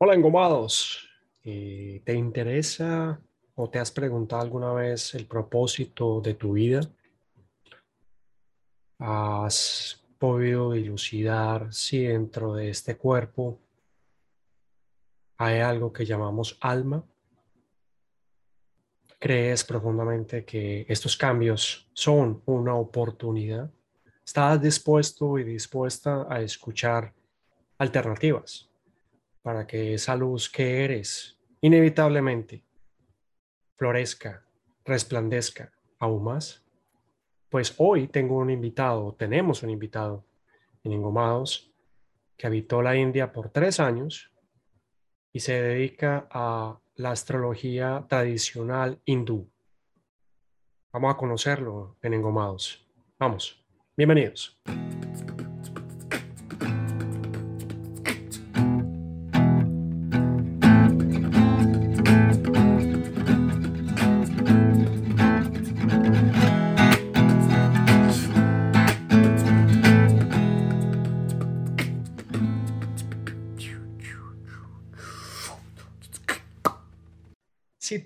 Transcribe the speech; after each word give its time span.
Hola, 0.00 0.14
engomados. 0.14 1.08
Eh, 1.42 2.02
¿Te 2.04 2.14
interesa 2.14 3.20
o 3.56 3.68
te 3.68 3.80
has 3.80 3.90
preguntado 3.90 4.42
alguna 4.42 4.72
vez 4.72 5.12
el 5.16 5.26
propósito 5.26 6.20
de 6.20 6.34
tu 6.34 6.52
vida? 6.52 6.82
¿Has 9.00 10.00
podido 10.16 10.70
dilucidar 10.70 11.74
si 11.74 12.04
dentro 12.04 12.54
de 12.54 12.70
este 12.70 12.96
cuerpo 12.96 13.58
hay 15.36 15.58
algo 15.58 15.92
que 15.92 16.06
llamamos 16.06 16.56
alma? 16.60 17.04
¿Crees 19.18 19.64
profundamente 19.64 20.44
que 20.44 20.86
estos 20.88 21.16
cambios 21.16 21.90
son 21.92 22.40
una 22.46 22.76
oportunidad? 22.76 23.68
¿Estás 24.24 24.62
dispuesto 24.62 25.40
y 25.40 25.42
dispuesta 25.42 26.24
a 26.30 26.40
escuchar 26.40 27.12
alternativas? 27.78 28.67
Para 29.48 29.66
que 29.66 29.94
esa 29.94 30.14
luz 30.14 30.50
que 30.50 30.84
eres 30.84 31.38
inevitablemente 31.62 32.66
florezca, 33.76 34.44
resplandezca 34.84 35.72
aún 35.98 36.22
más? 36.22 36.62
Pues 37.48 37.74
hoy 37.78 38.08
tengo 38.08 38.36
un 38.36 38.50
invitado, 38.50 39.14
tenemos 39.14 39.62
un 39.62 39.70
invitado 39.70 40.26
en 40.84 40.92
Ingomados 40.92 41.72
que 42.36 42.46
habitó 42.46 42.82
la 42.82 42.94
India 42.94 43.32
por 43.32 43.48
tres 43.48 43.80
años 43.80 44.30
y 45.32 45.40
se 45.40 45.62
dedica 45.62 46.28
a 46.30 46.78
la 46.96 47.12
astrología 47.12 48.04
tradicional 48.06 49.00
hindú. 49.06 49.50
Vamos 50.92 51.14
a 51.14 51.16
conocerlo 51.16 51.96
en 52.02 52.12
Engomados. 52.12 52.86
Vamos, 53.18 53.64
bienvenidos. 53.96 54.60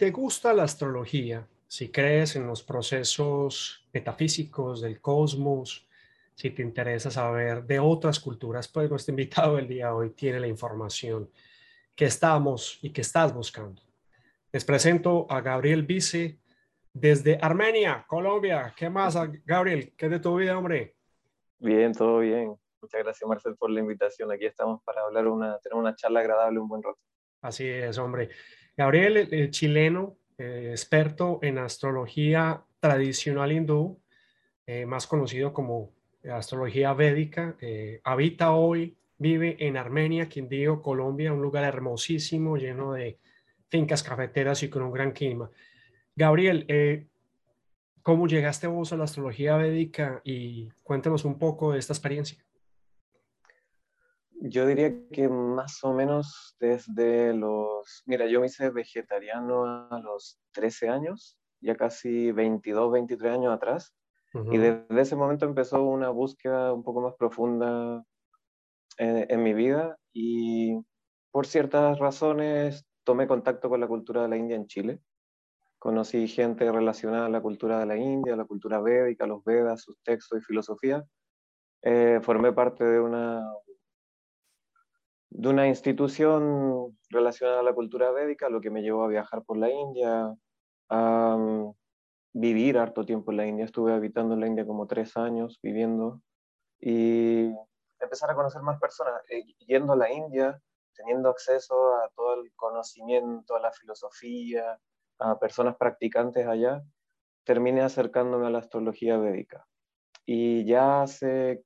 Te 0.03 0.11
gusta 0.11 0.53
la 0.53 0.65
astrología, 0.65 1.47
si 1.69 1.93
crees 1.93 2.35
en 2.35 2.45
los 2.45 2.65
procesos 2.65 3.87
metafísicos 3.93 4.81
del 4.81 5.01
cosmos, 5.01 5.87
si 6.35 6.51
te 6.51 6.61
interesa 6.61 7.09
saber 7.09 7.63
de 7.67 7.79
otras 7.79 8.19
culturas, 8.19 8.67
pues 8.67 8.91
nuestro 8.91 9.13
invitado 9.13 9.59
el 9.61 9.69
día 9.69 9.87
de 9.87 9.93
hoy 9.93 10.11
tiene 10.11 10.41
la 10.41 10.49
información 10.49 11.31
que 11.95 12.07
estamos 12.07 12.81
y 12.83 12.91
que 12.91 13.03
estás 13.03 13.33
buscando. 13.33 13.81
Les 14.51 14.65
presento 14.65 15.25
a 15.31 15.41
Gabriel 15.41 15.85
Vice 15.85 16.41
desde 16.93 17.39
Armenia, 17.41 18.05
Colombia. 18.09 18.75
¿Qué 18.77 18.91
más, 18.91 19.17
Gabriel? 19.47 19.95
¿Qué 19.97 20.07
es 20.07 20.11
de 20.11 20.19
tu 20.19 20.35
vida, 20.35 20.59
hombre? 20.59 20.97
Bien, 21.61 21.93
todo 21.93 22.19
bien. 22.19 22.57
Muchas 22.81 23.05
gracias, 23.05 23.29
Marcel, 23.29 23.55
por 23.55 23.71
la 23.71 23.79
invitación. 23.79 24.33
Aquí 24.33 24.47
estamos 24.47 24.83
para 24.83 25.03
hablar 25.03 25.29
una, 25.29 25.61
tener 25.61 25.79
una 25.79 25.95
charla 25.95 26.19
agradable 26.19 26.59
un 26.59 26.67
buen 26.67 26.83
rato. 26.83 26.99
Así 27.41 27.69
es, 27.69 27.99
hombre. 27.99 28.31
Gabriel, 28.77 29.29
el, 29.31 29.51
chileno, 29.51 30.17
eh, 30.39 30.69
experto 30.71 31.39
en 31.43 31.59
astrología 31.59 32.65
tradicional 32.81 33.53
hindú, 33.53 34.01
eh, 34.67 34.87
más 34.87 35.07
conocido 35.07 35.53
como 35.53 35.93
astrología 36.31 36.95
védica, 36.95 37.57
eh, 37.61 38.01
habita 38.05 38.53
hoy, 38.53 38.97
vive 39.19 39.57
en 39.59 39.77
Armenia, 39.77 40.29
Quindío, 40.29 40.81
Colombia, 40.81 41.33
un 41.33 41.43
lugar 41.43 41.65
hermosísimo, 41.65 42.57
lleno 42.57 42.95
de 42.95 43.19
fincas 43.69 44.03
cafeteras 44.03 44.63
y 44.63 44.69
con 44.69 44.83
un 44.83 44.93
gran 44.93 45.13
clima. 45.13 45.51
Gabriel, 46.17 47.09
¿cómo 48.03 48.27
llegaste 48.27 48.67
vos 48.67 48.93
a 48.93 48.97
la 48.97 49.05
astrología 49.05 49.57
védica 49.57 50.21
y 50.25 50.69
cuéntanos 50.83 51.25
un 51.25 51.39
poco 51.39 51.73
de 51.73 51.79
esta 51.79 51.93
experiencia? 51.93 52.43
Yo 54.45 54.67
diría 54.67 54.93
que 55.13 55.29
más 55.29 55.85
o 55.85 55.93
menos 55.93 56.57
desde 56.59 57.33
los... 57.33 58.03
Mira, 58.07 58.27
yo 58.27 58.41
me 58.41 58.47
hice 58.47 58.71
vegetariano 58.71 59.65
a 59.89 60.01
los 60.01 60.41
13 60.51 60.89
años, 60.89 61.39
ya 61.61 61.77
casi 61.77 62.33
22, 62.33 62.91
23 62.91 63.33
años 63.33 63.55
atrás. 63.55 63.95
Y 64.51 64.57
desde 64.57 65.01
ese 65.01 65.15
momento 65.15 65.45
empezó 65.45 65.85
una 65.85 66.09
búsqueda 66.09 66.73
un 66.73 66.83
poco 66.83 67.03
más 67.03 67.15
profunda 67.15 68.03
en, 68.97 69.27
en, 69.31 69.43
mi 69.43 69.53
vida 69.53 69.99
y 70.13 70.75
por 71.31 71.47
ciertas 71.47 71.99
razones 71.99 72.87
tomé 73.05 73.29
contacto 73.29 73.69
con 73.69 73.79
la 73.79 73.87
cultura 73.87 74.23
de 74.23 74.29
la 74.29 74.39
India 74.39 74.57
en 74.57 74.67
Chile. 74.67 75.01
Conocí 75.79 76.27
gente 76.27 76.73
relacionada 76.73 77.27
a 77.27 77.29
la 77.29 77.43
cultura 77.43 77.79
de 77.79 77.87
la 77.87 77.97
India, 77.97 78.35
la 78.35 78.47
cultura 78.47 78.81
védica, 78.81 79.27
los 79.27 79.45
Vedas, 79.45 79.83
sus 79.83 80.01
textos 80.03 80.41
y 80.41 80.43
filosofía. 80.43 81.05
Eh, 81.83 82.21
formé 82.23 82.53
parte 82.53 82.85
de 82.85 83.01
una 83.01 83.43
de 85.35 85.49
una 85.49 85.67
institución 85.67 86.99
relacionada 87.09 87.61
a 87.61 87.63
la 87.63 87.73
cultura 87.73 88.11
védica, 88.11 88.51
lo 88.51 88.61
que 88.61 88.71
me 88.71 88.83
llevó 88.83 89.05
a 89.05 89.09
viajar 89.09 89.43
por 89.45 89.57
la 89.57 89.71
India, 89.71 90.35
a 90.91 91.37
mm, 91.39 91.73
vivir 92.35 92.79
harto 92.79 93.05
tiempo 93.05 93.31
en 93.31 93.37
la 93.39 93.47
India. 93.47 93.65
Estuve 93.65 93.95
habitando 93.95 94.35
en 94.35 94.41
la 94.41 94.47
India 94.47 94.67
como 94.67 94.87
tres 94.87 95.17
años, 95.17 95.59
viviendo, 95.63 96.21
y 96.79 97.51
empezar 97.99 98.31
a 98.31 98.35
conocer 98.35 98.61
más 98.63 98.79
personas. 98.79 99.23
Eh, 99.31 99.45
yendo 99.67 99.95
a 99.95 99.97
la 99.97 100.13
India, 100.13 100.61
teniendo 100.95 101.31
acceso 101.31 101.95
a 101.97 102.11
todo 102.15 102.35
el 102.35 102.53
conocimiento, 102.55 103.57
a 103.57 103.61
la 103.61 103.73
filosofía, 103.73 104.79
a 105.19 105.39
personas 105.39 105.77
practicantes 105.77 106.47
allá, 106.47 106.83
terminé 107.45 107.81
acercándome 107.81 108.47
a 108.47 108.51
la 108.51 108.59
astrología 108.59 109.17
védica. 109.17 109.65
Y 110.27 110.67
ya 110.67 111.03
hace 111.03 111.65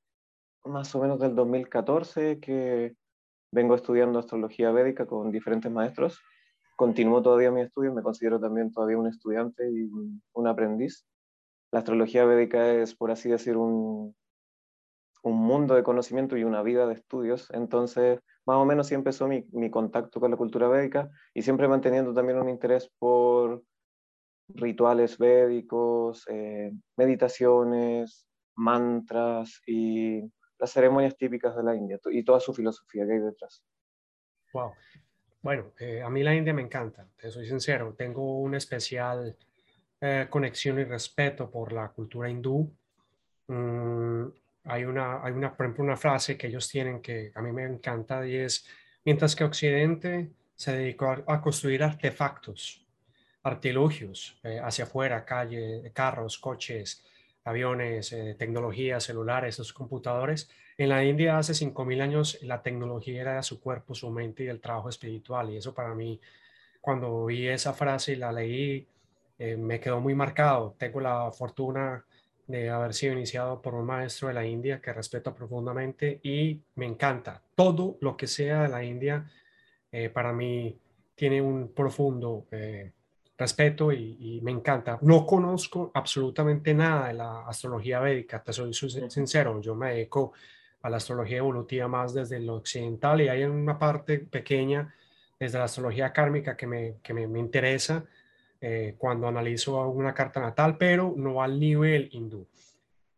más 0.63 0.93
o 0.95 1.01
menos 1.01 1.19
del 1.19 1.35
2014 1.35 2.39
que 2.39 2.95
vengo 3.51 3.75
estudiando 3.75 4.19
astrología 4.19 4.71
védica 4.71 5.05
con 5.05 5.31
diferentes 5.31 5.71
maestros. 5.71 6.21
Continúo 6.75 7.21
todavía 7.21 7.51
mi 7.51 7.61
estudio, 7.61 7.93
me 7.93 8.03
considero 8.03 8.39
también 8.39 8.71
todavía 8.71 8.97
un 8.97 9.07
estudiante 9.07 9.69
y 9.69 9.89
un, 10.33 10.47
aprendiz. 10.47 11.05
La 11.71 11.79
astrología 11.79 12.25
védica 12.25 12.71
es, 12.73 12.95
por 12.95 13.11
así 13.11 13.29
decir, 13.29 13.57
un, 13.57 14.15
un 15.23 15.35
mundo 15.35 15.75
de 15.75 15.83
conocimiento 15.83 16.37
y 16.37 16.43
una 16.43 16.61
vida 16.61 16.85
de 16.85 16.93
estudios. 16.93 17.49
Entonces, 17.51 18.19
más 18.45 18.57
o 18.57 18.65
menos 18.65 18.87
sí 18.87 18.95
empezó 18.95 19.27
mi, 19.27 19.45
mi 19.51 19.71
contacto 19.71 20.19
con 20.19 20.31
la 20.31 20.37
cultura 20.37 20.67
védica 20.67 21.09
y 21.33 21.41
siempre 21.41 21.67
manteniendo 21.67 22.13
también 22.13 22.39
un 22.39 22.49
interés 22.49 22.91
por 22.99 23.63
rituales 24.49 25.17
védicos, 25.17 26.25
eh, 26.29 26.71
meditaciones, 26.95 28.27
mantras 28.55 29.61
y 29.67 30.21
las 30.59 30.71
ceremonias 30.71 31.15
típicas 31.17 31.55
de 31.55 31.63
la 31.63 31.75
India 31.75 31.99
y 32.11 32.23
toda 32.23 32.39
su 32.39 32.53
filosofía 32.53 33.05
que 33.05 33.13
hay 33.13 33.19
detrás. 33.19 33.63
Wow. 34.53 34.73
Bueno, 35.41 35.73
eh, 35.79 36.01
a 36.01 36.09
mí 36.09 36.23
la 36.23 36.33
India 36.33 36.53
me 36.53 36.61
encanta, 36.61 37.07
te 37.15 37.29
soy 37.31 37.47
sincero. 37.47 37.93
Tengo 37.97 38.39
una 38.39 38.57
especial 38.57 39.37
eh, 40.01 40.27
conexión 40.29 40.79
y 40.79 40.83
respeto 40.83 41.49
por 41.49 41.71
la 41.71 41.89
cultura 41.89 42.29
hindú. 42.29 42.71
Mm, 43.47 44.25
hay, 44.65 44.83
una, 44.83 45.23
hay 45.23 45.33
una, 45.33 45.55
por 45.55 45.65
ejemplo, 45.65 45.83
una 45.83 45.97
frase 45.97 46.37
que 46.37 46.47
ellos 46.47 46.67
tienen 46.67 47.01
que 47.01 47.31
a 47.33 47.41
mí 47.41 47.51
me 47.51 47.63
encanta 47.63 48.27
y 48.27 48.35
es, 48.35 48.67
mientras 49.05 49.35
que 49.35 49.43
Occidente 49.43 50.31
se 50.55 50.75
dedicó 50.75 51.15
a, 51.25 51.41
construir 51.41 51.83
artefactos, 51.83 52.85
artilugios 53.43 54.39
eh, 54.43 54.59
hacia 54.61 54.85
afuera, 54.85 55.23
calle, 55.23 55.91
carros, 55.93 56.37
coches, 56.39 57.05
aviones, 57.47 58.11
eh, 58.11 58.35
tecnología, 58.37 58.99
celulares, 58.99 59.55
esos 59.55 59.71
computadores. 59.73 60.49
En 60.77 60.89
la 60.89 61.03
India 61.03 61.37
hace 61.37 61.53
5.000 61.53 62.01
años 62.01 62.37
la 62.41 62.61
tecnología 62.61 63.21
era 63.21 63.41
su 63.41 63.61
cuerpo, 63.61 63.95
su 63.95 64.09
mente 64.11 64.43
y 64.43 64.47
el 64.47 64.59
trabajo 64.59 64.89
espiritual. 64.89 65.49
Y 65.49 65.57
eso 65.57 65.73
para 65.73 65.95
mí, 65.95 66.19
cuando 66.81 67.25
vi 67.25 67.47
esa 67.47 67.73
frase 67.73 68.13
y 68.13 68.15
la 68.17 68.31
leí, 68.33 68.85
eh, 69.39 69.55
me 69.55 69.79
quedó 69.79 70.01
muy 70.01 70.13
marcado. 70.13 70.75
Tengo 70.77 70.99
la 70.99 71.31
fortuna 71.31 72.05
de 72.47 72.69
haber 72.69 72.93
sido 72.93 73.13
iniciado 73.13 73.61
por 73.61 73.75
un 73.75 73.85
maestro 73.85 74.27
de 74.27 74.33
la 74.33 74.45
India 74.45 74.81
que 74.81 74.93
respeto 74.93 75.33
profundamente 75.33 76.19
y 76.23 76.61
me 76.75 76.85
encanta. 76.85 77.41
Todo 77.55 77.97
lo 78.01 78.17
que 78.17 78.27
sea 78.27 78.63
de 78.63 78.69
la 78.69 78.83
India, 78.83 79.29
eh, 79.91 80.09
para 80.09 80.33
mí, 80.33 80.77
tiene 81.15 81.41
un 81.41 81.73
profundo 81.73 82.45
respeto 83.37 83.91
y, 83.91 84.39
me 84.41 84.51
encanta. 84.51 84.97
No 85.01 85.25
conozco 85.25 85.91
absolutamente 85.93 86.73
nada 86.73 87.07
de 87.07 87.13
la 87.13 87.47
astrología 87.47 87.99
védica, 87.99 88.41
te 88.43 88.53
soy 88.53 88.73
sincero, 88.73 89.61
yo 89.61 89.75
me 89.75 89.93
dedico 89.93 90.33
a 90.81 90.89
la 90.89 90.97
astrología 90.97 91.37
evolutiva 91.37 91.87
más 91.87 92.13
desde 92.13 92.39
lo 92.39 92.55
occidental 92.55 93.21
y 93.21 93.29
hay 93.29 93.43
una 93.43 93.77
parte 93.77 94.19
pequeña 94.19 94.93
desde 95.39 95.57
la 95.57 95.65
astrología 95.65 96.13
kármica 96.13 96.55
que 96.55 96.67
me, 96.67 96.95
que 97.03 97.13
me, 97.13 97.39
interesa 97.39 98.05
eh, 98.59 98.95
cuando 98.97 99.27
analizo 99.27 99.87
una 99.89 100.13
carta 100.13 100.39
natal, 100.39 100.77
pero 100.77 101.13
no 101.15 101.41
al 101.41 101.59
nivel 101.59 102.09
hindú. 102.11 102.47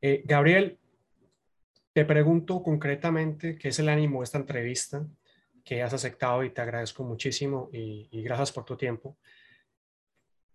Eh, 0.02 0.24
Gabriel, 0.26 0.78
te 1.94 2.06
pregunto 2.06 2.62
concretamente, 2.62 3.58
¿qué 3.58 3.70
es 3.70 3.80
el 3.80 3.90
ánimo 3.90 4.20
de 4.20 4.26
esta 4.26 4.38
entrevista? 4.38 5.06
que 5.70 5.84
has 5.84 5.94
aceptado 5.94 6.44
y 6.44 6.50
te 6.50 6.62
agradezco 6.62 7.04
muchísimo 7.04 7.70
y, 7.72 8.24
gracias 8.24 8.52
por 8.52 8.66
tu 8.66 8.76
tiempo. 8.76 9.18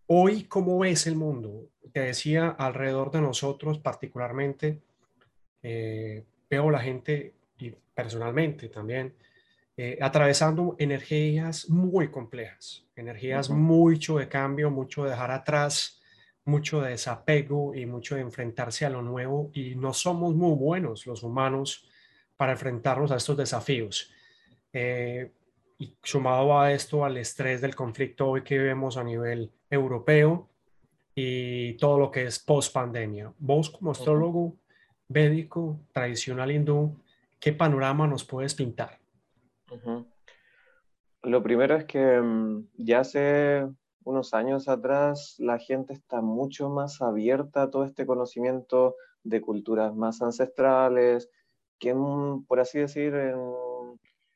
Hoy, 0.07 0.45
¿cómo 0.45 0.79
ves 0.79 1.07
el 1.07 1.17
mundo? 1.17 1.71
Te 1.93 2.01
decía, 2.01 2.49
alrededor 2.51 3.11
de 3.11 3.23
nosotros 3.23 3.79
particularmente, 3.79 4.83
eh, 5.63 6.25
veo 6.51 6.71
la 6.71 6.81
gente 6.81 7.33
y 7.57 7.71
personalmente 7.95 8.69
también 8.69 9.15
eh, 9.79 9.97
atravesando 10.03 10.77
energías 10.79 11.71
muy 11.71 12.09
complejas, 12.11 12.85
energías 12.95 13.49
mucho 13.49 14.19
de 14.19 14.29
cambio, 14.29 14.71
mucho 14.71 15.05
de 15.05 15.11
dejar 15.11 15.31
atrás, 15.31 16.03
mucho 16.45 16.83
de 16.83 16.91
desapego 16.91 17.75
y 17.75 17.87
mucho 17.87 18.17
de 18.17 18.21
enfrentarse 18.21 18.85
a 18.85 18.91
lo 18.91 19.01
nuevo 19.01 19.51
y 19.55 19.75
no 19.75 19.95
somos 19.95 20.35
muy 20.35 20.55
buenos 20.55 21.07
los 21.07 21.23
humanos 21.23 21.89
para 22.37 22.53
enfrentarnos 22.53 23.11
a 23.11 23.17
estos 23.17 23.39
desafíos. 23.39 24.13
Eh, 24.71 25.33
y 25.79 25.97
sumado 26.03 26.59
a 26.59 26.73
esto, 26.73 27.05
al 27.05 27.17
estrés 27.17 27.61
del 27.61 27.75
conflicto 27.75 28.29
hoy 28.29 28.43
que 28.43 28.59
vemos 28.59 28.97
a 28.97 29.05
nivel 29.05 29.51
europeo 29.71 30.49
y 31.15 31.75
todo 31.75 31.99
lo 31.99 32.11
que 32.11 32.27
es 32.27 32.39
post 32.39 32.73
pandemia. 32.73 33.33
Vos 33.39 33.71
como 33.71 33.93
astrólogo 33.93 34.57
védico 35.09 35.81
tradicional 35.93 36.51
hindú, 36.51 36.97
¿qué 37.39 37.53
panorama 37.53 38.07
nos 38.07 38.25
puedes 38.25 38.55
pintar? 38.55 38.99
Lo 41.23 41.43
primero 41.43 41.77
es 41.77 41.85
que 41.85 42.21
mm, 42.21 42.69
ya 42.77 43.01
hace 43.01 43.67
unos 44.05 44.35
años 44.35 44.69
atrás 44.69 45.37
la 45.39 45.59
gente 45.59 45.95
está 45.95 46.21
mucho 46.21 46.69
más 46.69 47.01
abierta 47.01 47.63
a 47.63 47.71
todo 47.71 47.85
este 47.85 48.07
conocimiento 48.07 48.97
de 49.23 49.41
culturas 49.41 49.95
más 49.95 50.21
ancestrales, 50.21 51.31
que 51.79 51.95
por 52.47 52.61
así 52.61 52.79
decir 52.79 53.15
en 53.15 53.39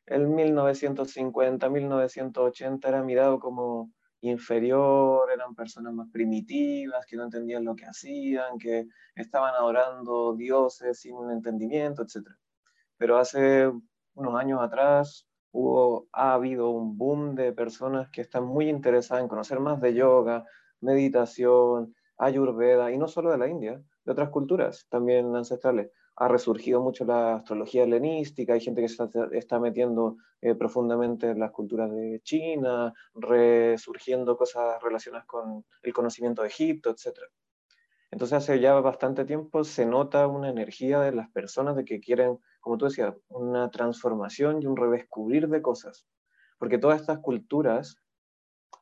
el 0.08 0.26
1950, 0.28 1.68
1980 1.68 2.88
era 2.88 3.02
mirado 3.02 3.38
como 3.38 3.92
inferior, 4.20 5.30
eran 5.30 5.54
personas 5.54 5.92
más 5.92 6.08
primitivas, 6.10 7.06
que 7.06 7.16
no 7.16 7.24
entendían 7.24 7.64
lo 7.64 7.76
que 7.76 7.86
hacían, 7.86 8.58
que 8.58 8.86
estaban 9.14 9.54
adorando 9.54 10.34
dioses 10.34 11.00
sin 11.00 11.14
un 11.14 11.30
entendimiento, 11.30 12.02
etc. 12.02 12.26
Pero 12.96 13.18
hace 13.18 13.70
unos 14.14 14.34
años 14.34 14.60
atrás 14.60 15.26
hubo, 15.52 16.08
ha 16.12 16.34
habido 16.34 16.70
un 16.70 16.98
boom 16.98 17.34
de 17.34 17.52
personas 17.52 18.08
que 18.10 18.22
están 18.22 18.44
muy 18.44 18.68
interesadas 18.68 19.22
en 19.22 19.28
conocer 19.28 19.60
más 19.60 19.80
de 19.80 19.94
yoga, 19.94 20.44
meditación, 20.80 21.94
ayurveda, 22.16 22.90
y 22.90 22.98
no 22.98 23.08
solo 23.08 23.30
de 23.30 23.38
la 23.38 23.48
India, 23.48 23.80
de 24.04 24.12
otras 24.12 24.30
culturas 24.30 24.86
también 24.88 25.34
ancestrales. 25.36 25.90
Ha 26.20 26.28
resurgido 26.28 26.80
mucho 26.80 27.04
la 27.04 27.36
astrología 27.36 27.84
helenística, 27.84 28.54
hay 28.54 28.60
gente 28.60 28.82
que 28.82 28.88
se 28.88 29.08
está, 29.32 29.60
metiendo 29.60 30.16
eh, 30.40 30.54
profundamente 30.54 31.30
en 31.30 31.38
las 31.38 31.52
culturas 31.52 31.90
de 31.90 32.20
China, 32.24 32.92
resurgiendo 33.14 34.36
cosas 34.36 34.82
relacionadas 34.82 35.26
con 35.26 35.64
el 35.82 35.92
conocimiento 35.92 36.42
de 36.42 36.48
Egipto, 36.48 36.90
etc. 36.90 37.20
Entonces 38.10 38.38
hace 38.38 38.58
ya 38.58 38.74
bastante 38.80 39.24
tiempo 39.24 39.62
se 39.64 39.86
nota 39.86 40.26
una 40.26 40.48
energía 40.48 41.00
de 41.00 41.12
las 41.12 41.30
personas 41.30 41.76
de 41.76 41.84
que 41.84 42.00
quieren 42.00 42.38
como 42.60 42.76
tú 42.76 42.84
decías, 42.84 43.14
una 43.28 43.70
transformación 43.70 44.62
y 44.62 44.66
un 44.66 44.76
redescubrir 44.76 45.48
de 45.48 45.62
cosas. 45.62 46.06
Porque 46.58 46.76
todas 46.76 47.00
estas 47.00 47.20
culturas, 47.20 47.96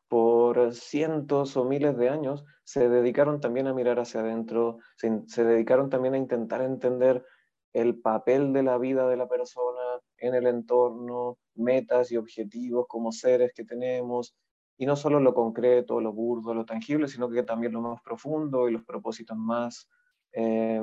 por 0.08 0.72
cientos 0.72 1.56
o 1.56 1.64
miles 1.64 1.96
de 1.96 2.08
años, 2.08 2.44
se 2.64 2.88
dedicaron 2.88 3.40
también 3.40 3.66
a 3.66 3.74
mirar 3.74 3.98
hacia 3.98 4.20
adentro, 4.20 4.78
se, 4.96 5.44
dedicaron 5.44 5.90
también 5.90 6.14
a 6.14 6.18
intentar 6.18 6.62
entender 6.62 7.24
el 7.72 8.00
papel 8.00 8.52
de 8.52 8.62
la 8.62 8.78
vida 8.78 9.08
de 9.08 9.16
la 9.16 9.28
persona 9.28 10.00
en 10.18 10.34
el 10.34 10.46
entorno, 10.46 11.38
metas 11.54 12.10
y 12.12 12.16
objetivos 12.16 12.86
como 12.88 13.12
seres 13.12 13.52
que 13.54 13.64
tenemos, 13.64 14.36
y 14.78 14.86
no 14.86 14.96
solo 14.96 15.20
lo 15.20 15.34
concreto, 15.34 16.00
lo 16.00 16.12
burdo, 16.12 16.54
lo 16.54 16.64
tangible, 16.64 17.08
sino 17.08 17.28
que 17.28 17.42
también 17.42 17.72
lo 17.72 17.80
más 17.80 18.02
profundo 18.02 18.68
y 18.68 18.72
los 18.72 18.84
propósitos 18.84 19.36
más 19.36 19.88
eh, 20.32 20.80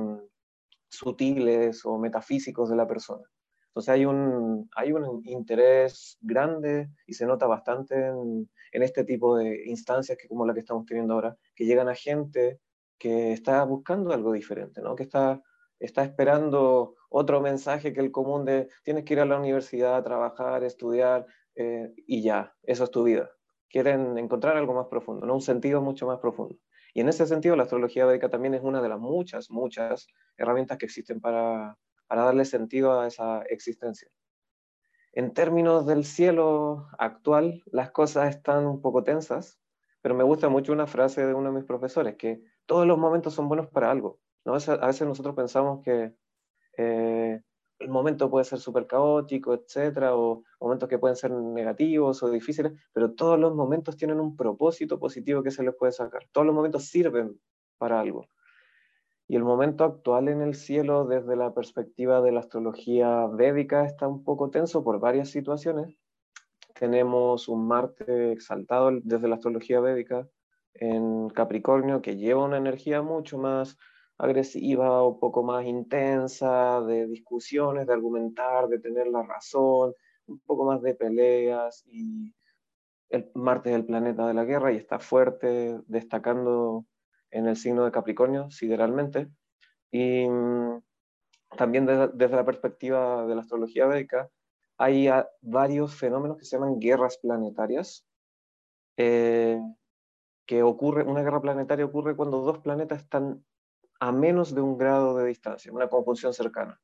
sutiles 0.89 1.85
o 1.85 1.97
metafísicos 1.97 2.69
de 2.69 2.75
la 2.75 2.87
persona. 2.87 3.23
Entonces 3.67 3.89
hay 3.89 4.05
un, 4.05 4.69
hay 4.75 4.91
un 4.91 5.21
interés 5.25 6.17
grande 6.21 6.89
y 7.07 7.13
se 7.13 7.25
nota 7.25 7.47
bastante 7.47 7.95
en, 7.95 8.47
en, 8.73 8.83
este 8.83 9.03
tipo 9.03 9.37
de 9.37 9.63
instancias 9.65 10.17
que 10.17 10.27
como 10.27 10.45
la 10.45 10.53
que 10.53 10.61
estamos 10.61 10.85
teniendo 10.85 11.13
ahora, 11.13 11.37
que 11.55 11.65
llegan 11.65 11.89
a 11.89 11.95
gente 11.95 12.59
que 12.97 13.33
está 13.33 13.63
buscando 13.63 14.13
algo 14.13 14.33
diferente, 14.33 14.81
¿no? 14.81 14.95
que 14.95 15.03
está, 15.03 15.41
está 15.79 16.03
esperando 16.03 16.95
otro 17.09 17.41
mensaje 17.41 17.93
que 17.93 17.99
el 17.99 18.11
común 18.11 18.45
de 18.45 18.69
tienes 18.83 19.03
que 19.03 19.13
ir 19.13 19.19
a 19.19 19.25
la 19.25 19.37
universidad, 19.37 19.95
a 19.95 20.03
trabajar, 20.03 20.63
estudiar 20.63 21.25
eh, 21.55 21.93
y 22.07 22.21
ya, 22.21 22.55
eso 22.63 22.85
es 22.85 22.91
tu 22.91 23.03
vida. 23.03 23.29
Quieren 23.69 24.17
encontrar 24.17 24.57
algo 24.57 24.73
más 24.73 24.87
profundo, 24.87 25.25
¿no? 25.25 25.35
un 25.35 25.41
sentido 25.41 25.81
mucho 25.81 26.07
más 26.07 26.19
profundo. 26.19 26.55
Y 26.93 27.01
en 27.01 27.09
ese 27.09 27.25
sentido, 27.25 27.55
la 27.55 27.63
astrología 27.63 28.05
védica 28.05 28.29
también 28.29 28.53
es 28.53 28.61
una 28.61 28.81
de 28.81 28.89
las 28.89 28.99
muchas, 28.99 29.49
muchas 29.49 30.07
herramientas 30.37 30.77
que 30.77 30.85
existen 30.85 31.19
para, 31.19 31.75
para 32.07 32.23
darle 32.23 32.45
sentido 32.45 32.99
a 32.99 33.07
esa 33.07 33.41
existencia. 33.43 34.09
En 35.15 35.33
términos 35.33 35.85
del 35.85 36.05
cielo 36.05 36.87
actual, 36.97 37.63
las 37.67 37.91
cosas 37.91 38.35
están 38.35 38.65
un 38.65 38.81
poco 38.81 39.03
tensas, 39.03 39.59
pero 40.01 40.15
me 40.15 40.23
gusta 40.23 40.49
mucho 40.49 40.73
una 40.73 40.87
frase 40.87 41.23
de 41.25 41.35
uno 41.35 41.49
de 41.49 41.55
mis 41.55 41.65
profesores, 41.65 42.15
que 42.15 42.41
todos 42.65 42.87
los 42.87 42.97
momentos 42.97 43.35
son 43.35 43.47
buenos 43.47 43.67
para 43.67 43.91
algo. 43.91 44.19
¿no? 44.43 44.53
A 44.53 44.87
veces 44.87 45.07
nosotros 45.07 45.35
pensamos 45.35 45.83
que 45.83 46.15
eh, 46.77 47.41
el 47.77 47.89
momento 47.89 48.27
puede 48.29 48.45
ser 48.45 48.57
súper 48.57 48.87
caótico, 48.87 49.53
etcétera, 49.53 50.15
o 50.15 50.43
momentos 50.59 50.89
que 50.89 50.97
pueden 50.97 51.15
ser 51.15 51.29
negativos 51.29 52.23
o 52.23 52.31
difíciles, 52.31 52.73
pero 52.91 53.13
todos 53.13 53.39
los 53.39 53.53
momentos 53.53 53.95
tienen 53.95 54.19
un 54.19 54.35
propósito 54.35 54.99
positivo 54.99 55.43
que 55.43 55.51
se 55.51 55.61
les 55.61 55.75
puede 55.75 55.91
sacar. 55.91 56.23
Todos 56.31 56.47
los 56.47 56.55
momentos 56.55 56.85
sirven 56.85 57.39
para 57.77 57.99
algo. 57.99 58.25
Y 59.27 59.35
el 59.35 59.43
momento 59.43 59.83
actual 59.83 60.27
en 60.27 60.41
el 60.41 60.53
cielo, 60.53 61.05
desde 61.05 61.35
la 61.35 61.53
perspectiva 61.53 62.21
de 62.21 62.31
la 62.31 62.41
astrología 62.41 63.25
védica, 63.27 63.85
está 63.85 64.07
un 64.07 64.23
poco 64.23 64.49
tenso 64.49 64.83
por 64.83 64.99
varias 64.99 65.29
situaciones. 65.29 65.97
Tenemos 66.75 67.47
un 67.47 67.67
Marte 67.67 68.31
exaltado 68.31 68.91
desde 69.01 69.27
la 69.27 69.35
astrología 69.35 69.79
védica 69.79 70.27
en 70.73 71.29
Capricornio, 71.29 72.01
que 72.01 72.17
lleva 72.17 72.45
una 72.45 72.57
energía 72.57 73.01
mucho 73.01 73.37
más 73.37 73.77
agresiva 74.17 75.01
o 75.03 75.19
poco 75.19 75.43
más 75.43 75.65
intensa, 75.65 76.81
de 76.81 77.07
discusiones, 77.07 77.87
de 77.87 77.93
argumentar, 77.93 78.67
de 78.67 78.79
tener 78.79 79.07
la 79.07 79.23
razón, 79.23 79.93
un 80.27 80.39
poco 80.39 80.65
más 80.65 80.81
de 80.81 80.95
peleas 80.95 81.83
y 81.87 82.33
el 83.09 83.29
Marte 83.35 83.69
es 83.69 83.75
el 83.75 83.85
planeta 83.85 84.27
de 84.27 84.33
la 84.33 84.43
guerra 84.43 84.73
y 84.73 84.77
está 84.77 84.97
fuerte, 84.97 85.79
destacando 85.85 86.85
en 87.33 87.47
el 87.47 87.57
signo 87.57 87.83
de 87.83 87.91
Capricornio, 87.91 88.49
sideralmente. 88.51 89.27
Y 89.91 90.27
mm, 90.27 90.81
también 91.57 91.85
desde, 91.85 92.35
la 92.35 92.45
perspectiva 92.45 93.25
de 93.25 93.35
la 93.35 93.41
astrología 93.41 93.87
védica, 93.87 94.29
hay 94.77 95.09
varios 95.41 95.95
fenómenos 95.95 96.37
que 96.37 96.45
se 96.45 96.55
llaman 96.55 96.79
guerras 96.79 97.17
planetarias, 97.17 98.05
eh, 98.97 99.59
que 100.45 100.61
ocurre, 100.61 101.03
una 101.03 101.23
guerra 101.23 101.41
planetaria 101.41 101.85
ocurre 101.85 102.15
cuando 102.15 102.41
dos 102.41 102.59
planetas 102.59 103.01
están 103.01 103.43
a 103.99 104.11
menos 104.11 104.53
de 104.53 104.61
un 104.61 104.77
grado 104.77 105.17
de 105.17 105.25
distancia, 105.25 105.71
una 105.71 105.89
conjunción 105.89 106.33
cercana. 106.33 106.79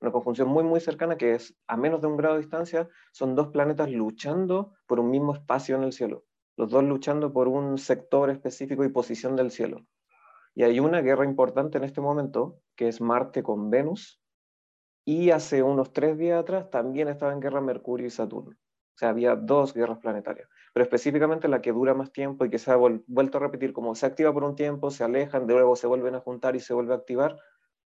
Una 0.00 0.12
conjunción 0.12 0.48
muy, 0.48 0.62
muy 0.62 0.80
cercana 0.80 1.16
que 1.16 1.34
es 1.34 1.56
a 1.66 1.76
menos 1.78 2.02
de 2.02 2.08
un 2.08 2.18
grado 2.18 2.34
de 2.34 2.42
distancia, 2.42 2.88
son 3.12 3.34
dos 3.34 3.48
planetas 3.48 3.90
luchando 3.90 4.74
por 4.86 5.00
un 5.00 5.10
mismo 5.10 5.32
espacio 5.32 5.76
en 5.76 5.84
el 5.84 5.92
cielo, 5.92 6.25
los 6.56 6.70
dos 6.70 6.84
luchando 6.84 7.32
por 7.32 7.48
un 7.48 7.78
sector 7.78 8.30
específico 8.30 8.84
y 8.84 8.88
posición 8.88 9.36
del 9.36 9.50
cielo. 9.50 9.86
Y 10.54 10.62
hay 10.62 10.80
una 10.80 11.02
guerra 11.02 11.24
importante 11.24 11.78
en 11.78 11.84
este 11.84 12.00
momento, 12.00 12.60
que 12.76 12.88
es 12.88 13.00
Marte 13.00 13.42
con 13.42 13.70
Venus, 13.70 14.22
y 15.04 15.30
hace 15.30 15.62
unos 15.62 15.92
tres 15.92 16.18
días 16.18 16.40
atrás 16.40 16.70
también 16.70 17.08
estaba 17.08 17.32
en 17.32 17.40
guerra 17.40 17.60
Mercurio 17.60 18.06
y 18.06 18.10
Saturno. 18.10 18.50
O 18.52 18.98
sea, 18.98 19.10
había 19.10 19.36
dos 19.36 19.74
guerras 19.74 19.98
planetarias, 19.98 20.48
pero 20.72 20.84
específicamente 20.84 21.48
la 21.48 21.60
que 21.60 21.72
dura 21.72 21.92
más 21.92 22.10
tiempo 22.12 22.46
y 22.46 22.50
que 22.50 22.58
se 22.58 22.70
ha 22.70 22.76
vuelto 22.76 23.36
a 23.36 23.40
repetir, 23.42 23.74
como 23.74 23.94
se 23.94 24.06
activa 24.06 24.32
por 24.32 24.42
un 24.42 24.56
tiempo, 24.56 24.90
se 24.90 25.04
alejan, 25.04 25.46
de 25.46 25.52
luego 25.52 25.76
se 25.76 25.86
vuelven 25.86 26.14
a 26.14 26.20
juntar 26.20 26.56
y 26.56 26.60
se 26.60 26.72
vuelve 26.72 26.94
a 26.94 26.96
activar, 26.96 27.36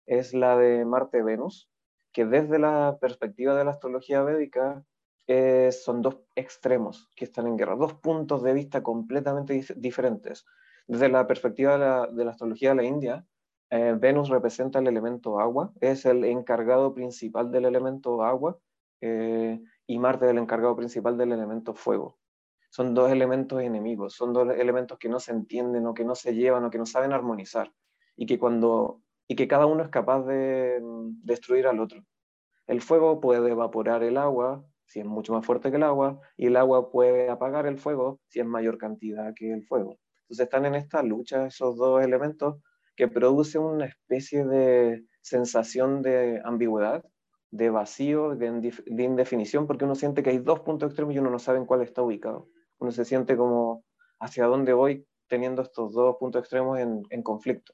es 0.05 0.33
la 0.33 0.57
de 0.57 0.85
Marte-Venus, 0.85 1.69
que 2.13 2.25
desde 2.25 2.57
la 2.57 2.97
perspectiva 3.01 3.53
de 3.55 3.65
la 3.65 3.71
astrología 3.71 4.23
védica 4.23 4.85
eh, 5.27 5.71
son 5.71 6.01
dos 6.01 6.17
extremos 6.35 7.09
que 7.15 7.25
están 7.25 7.47
en 7.47 7.57
guerra, 7.57 7.75
dos 7.75 7.93
puntos 7.93 8.43
de 8.43 8.53
vista 8.53 8.83
completamente 8.83 9.65
diferentes. 9.75 10.45
Desde 10.87 11.09
la 11.09 11.25
perspectiva 11.27 12.07
de 12.07 12.25
la, 12.25 12.31
astrología 12.31 12.69
de 12.69 12.75
la 12.75 12.83
India, 12.83 13.25
eh, 13.69 13.95
Venus 13.97 14.29
representa 14.29 14.79
el 14.79 14.87
elemento 14.87 15.39
agua, 15.39 15.71
es 15.79 16.05
el 16.05 16.25
encargado 16.25 16.93
principal 16.93 17.51
del 17.51 17.65
elemento 17.65 18.23
agua, 18.23 18.59
eh, 19.01 19.61
y 19.87 19.99
Marte 19.99 20.29
el 20.29 20.37
encargado 20.37 20.75
principal 20.75 21.17
del 21.17 21.31
elemento 21.31 21.73
fuego. 21.73 22.17
Son 22.69 22.93
dos 22.93 23.11
elementos 23.11 23.61
enemigos, 23.61 24.13
son 24.13 24.33
dos 24.33 24.49
elementos 24.49 24.97
que 24.97 25.09
no 25.09 25.19
se 25.19 25.31
entienden 25.31 25.85
o 25.85 25.93
que 25.93 26.05
no 26.05 26.15
se 26.15 26.33
llevan 26.33 26.65
o 26.65 26.69
que 26.69 26.77
no 26.77 26.85
saben 26.85 27.13
armonizar 27.13 27.71
y 28.15 28.25
que, 28.25 28.39
cuando, 28.39 29.01
y 29.27 29.35
que 29.35 29.47
cada 29.47 29.65
uno 29.65 29.83
es 29.83 29.89
capaz 29.89 30.23
de 30.23 30.79
mm, 30.81 31.21
destruir 31.23 31.67
al 31.67 31.79
otro. 31.79 32.03
El 32.65 32.81
fuego 32.81 33.19
puede 33.19 33.51
evaporar 33.51 34.03
el 34.03 34.17
agua 34.17 34.65
si 34.85 34.99
es 34.99 35.05
mucho 35.05 35.33
más 35.33 35.45
fuerte 35.45 35.71
que 35.71 35.77
el 35.77 35.83
agua, 35.83 36.19
y 36.37 36.47
el 36.47 36.55
agua 36.55 36.91
puede 36.91 37.29
apagar 37.29 37.65
el 37.65 37.79
fuego 37.79 38.19
si 38.27 38.39
es 38.39 38.45
mayor 38.45 38.77
cantidad 38.77 39.33
que 39.35 39.51
el 39.51 39.65
fuego. 39.65 39.97
Entonces 40.23 40.45
están 40.45 40.65
en 40.65 40.75
esta 40.75 41.03
lucha 41.03 41.47
esos 41.47 41.77
dos 41.77 42.03
elementos 42.03 42.57
que 42.95 43.07
produce 43.07 43.59
una 43.59 43.85
especie 43.85 44.45
de 44.45 45.05
sensación 45.21 46.01
de 46.01 46.41
ambigüedad, 46.43 47.03
de 47.51 47.69
vacío, 47.69 48.35
de, 48.35 48.47
indefinición, 49.03 49.67
porque 49.67 49.85
uno 49.85 49.95
siente 49.95 50.23
que 50.23 50.31
hay 50.31 50.39
dos 50.39 50.61
puntos 50.61 50.87
extremos 50.87 51.13
y 51.13 51.19
uno 51.19 51.29
no 51.29 51.39
sabe 51.39 51.59
en 51.59 51.65
cuál 51.65 51.81
está 51.81 52.01
ubicado. 52.01 52.47
Uno 52.79 52.91
se 52.91 53.05
siente 53.05 53.37
como 53.37 53.85
hacia 54.19 54.45
dónde 54.45 54.73
voy 54.73 55.05
teniendo 55.27 55.61
estos 55.61 55.93
dos 55.93 56.17
puntos 56.19 56.41
extremos 56.41 56.79
en, 56.79 57.03
en 57.09 57.23
conflicto. 57.23 57.73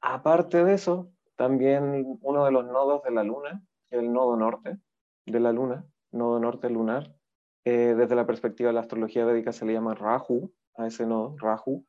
Aparte 0.00 0.64
de 0.64 0.74
eso, 0.74 1.10
también 1.36 2.18
uno 2.20 2.44
de 2.44 2.50
los 2.50 2.66
nodos 2.66 3.02
de 3.02 3.10
la 3.10 3.24
Luna, 3.24 3.62
el 3.90 4.12
nodo 4.12 4.36
norte 4.36 4.78
de 5.26 5.40
la 5.40 5.52
Luna, 5.52 5.86
nodo 6.14 6.40
norte 6.40 6.70
lunar, 6.70 7.14
eh, 7.64 7.94
desde 7.96 8.14
la 8.14 8.26
perspectiva 8.26 8.68
de 8.68 8.74
la 8.74 8.80
astrología 8.80 9.24
védica 9.24 9.52
se 9.52 9.64
le 9.64 9.72
llama 9.72 9.94
Rahu, 9.94 10.52
a 10.76 10.86
ese 10.86 11.06
nodo, 11.06 11.36
Rahu, 11.38 11.86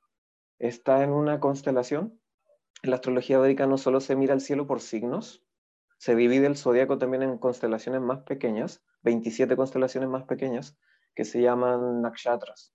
está 0.59 1.03
en 1.03 1.11
una 1.11 1.39
constelación. 1.39 2.19
En 2.83 2.89
la 2.89 2.97
astrología 2.97 3.39
védica 3.39 3.67
no 3.67 3.77
solo 3.77 3.99
se 3.99 4.15
mira 4.15 4.33
el 4.33 4.41
cielo 4.41 4.67
por 4.67 4.81
signos, 4.81 5.43
se 5.97 6.15
divide 6.15 6.47
el 6.47 6.57
zodiaco 6.57 6.97
también 6.97 7.23
en 7.23 7.37
constelaciones 7.37 8.01
más 8.01 8.19
pequeñas, 8.23 8.83
27 9.03 9.55
constelaciones 9.55 10.09
más 10.09 10.23
pequeñas, 10.23 10.77
que 11.15 11.25
se 11.25 11.41
llaman 11.41 12.01
nakshatras. 12.01 12.73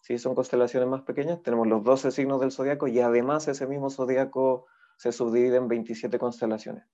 Si 0.00 0.18
son 0.18 0.34
constelaciones 0.34 0.88
más 0.88 1.02
pequeñas, 1.02 1.42
tenemos 1.42 1.66
los 1.66 1.82
12 1.84 2.10
signos 2.10 2.40
del 2.40 2.52
zodiaco 2.52 2.88
y 2.88 3.00
además 3.00 3.48
ese 3.48 3.66
mismo 3.66 3.90
zodiaco 3.90 4.66
se 4.96 5.12
subdivide 5.12 5.56
en 5.56 5.68
27 5.68 6.18
constelaciones. 6.18 6.84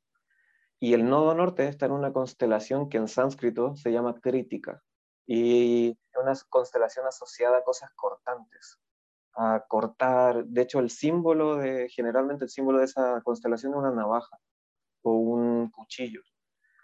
Y 0.78 0.95
el 0.95 1.09
nodo 1.09 1.35
norte 1.35 1.68
está 1.68 1.87
en 1.87 1.92
una 1.92 2.12
constelación 2.12 2.88
que 2.88 2.99
en 2.99 3.09
sánscrito 3.09 3.76
se 3.76 3.92
llama 3.92 4.21
crítica. 4.21 4.83
Y 5.26 5.90
es 5.90 6.23
una 6.23 6.35
constelación 6.49 7.06
asociada 7.06 7.59
a 7.59 7.64
cosas 7.64 7.90
cortantes, 7.95 8.78
a 9.35 9.64
cortar. 9.68 10.45
De 10.45 10.62
hecho, 10.62 10.78
el 10.78 10.90
símbolo 10.90 11.56
de, 11.56 11.88
generalmente 11.88 12.45
el 12.45 12.50
símbolo 12.50 12.78
de 12.78 12.85
esa 12.85 13.23
constelación 13.23 13.73
es 13.73 13.78
una 13.78 13.90
navaja 13.90 14.38
o 15.02 15.12
un 15.12 15.71
cuchillo, 15.71 16.21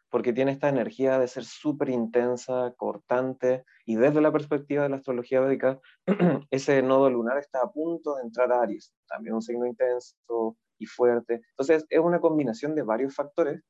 porque 0.09 0.33
tiene 0.33 0.53
esta 0.53 0.69
energía 0.69 1.19
de 1.19 1.29
ser 1.29 1.45
súper 1.45 1.91
intensa, 1.91 2.73
cortante, 2.77 3.65
y 3.85 3.97
desde 3.97 4.21
la 4.21 4.33
perspectiva 4.33 4.85
de 4.85 4.89
la 4.91 4.97
astrología 4.97 5.41
védica, 5.41 5.81
ese 6.51 6.83
nodo 6.83 7.11
lunar 7.11 7.39
está 7.39 7.63
a 7.63 7.71
punto 7.71 8.17
de 8.17 8.23
entrar 8.23 8.53
a 8.53 8.63
Aries, 8.63 8.95
también 9.09 9.35
un 9.35 9.43
signo 9.43 9.67
intenso, 9.67 10.57
y 10.79 10.87
fuerte. 10.87 11.43
Entonces, 11.51 11.87
es 11.89 12.01
una 12.01 12.21
combinación 12.21 12.75
de 12.75 12.83
varios 12.83 13.15
factores 13.15 13.63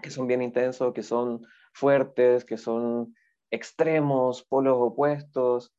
que 0.00 0.10
son 0.10 0.26
bien 0.26 0.42
intensos, 0.42 0.92
que 0.92 1.02
son 1.02 1.46
fuertes, 1.72 2.44
que 2.44 2.56
son 2.56 3.14
extremos, 3.50 4.44
polos 4.44 4.76
opuestos, 4.78 5.72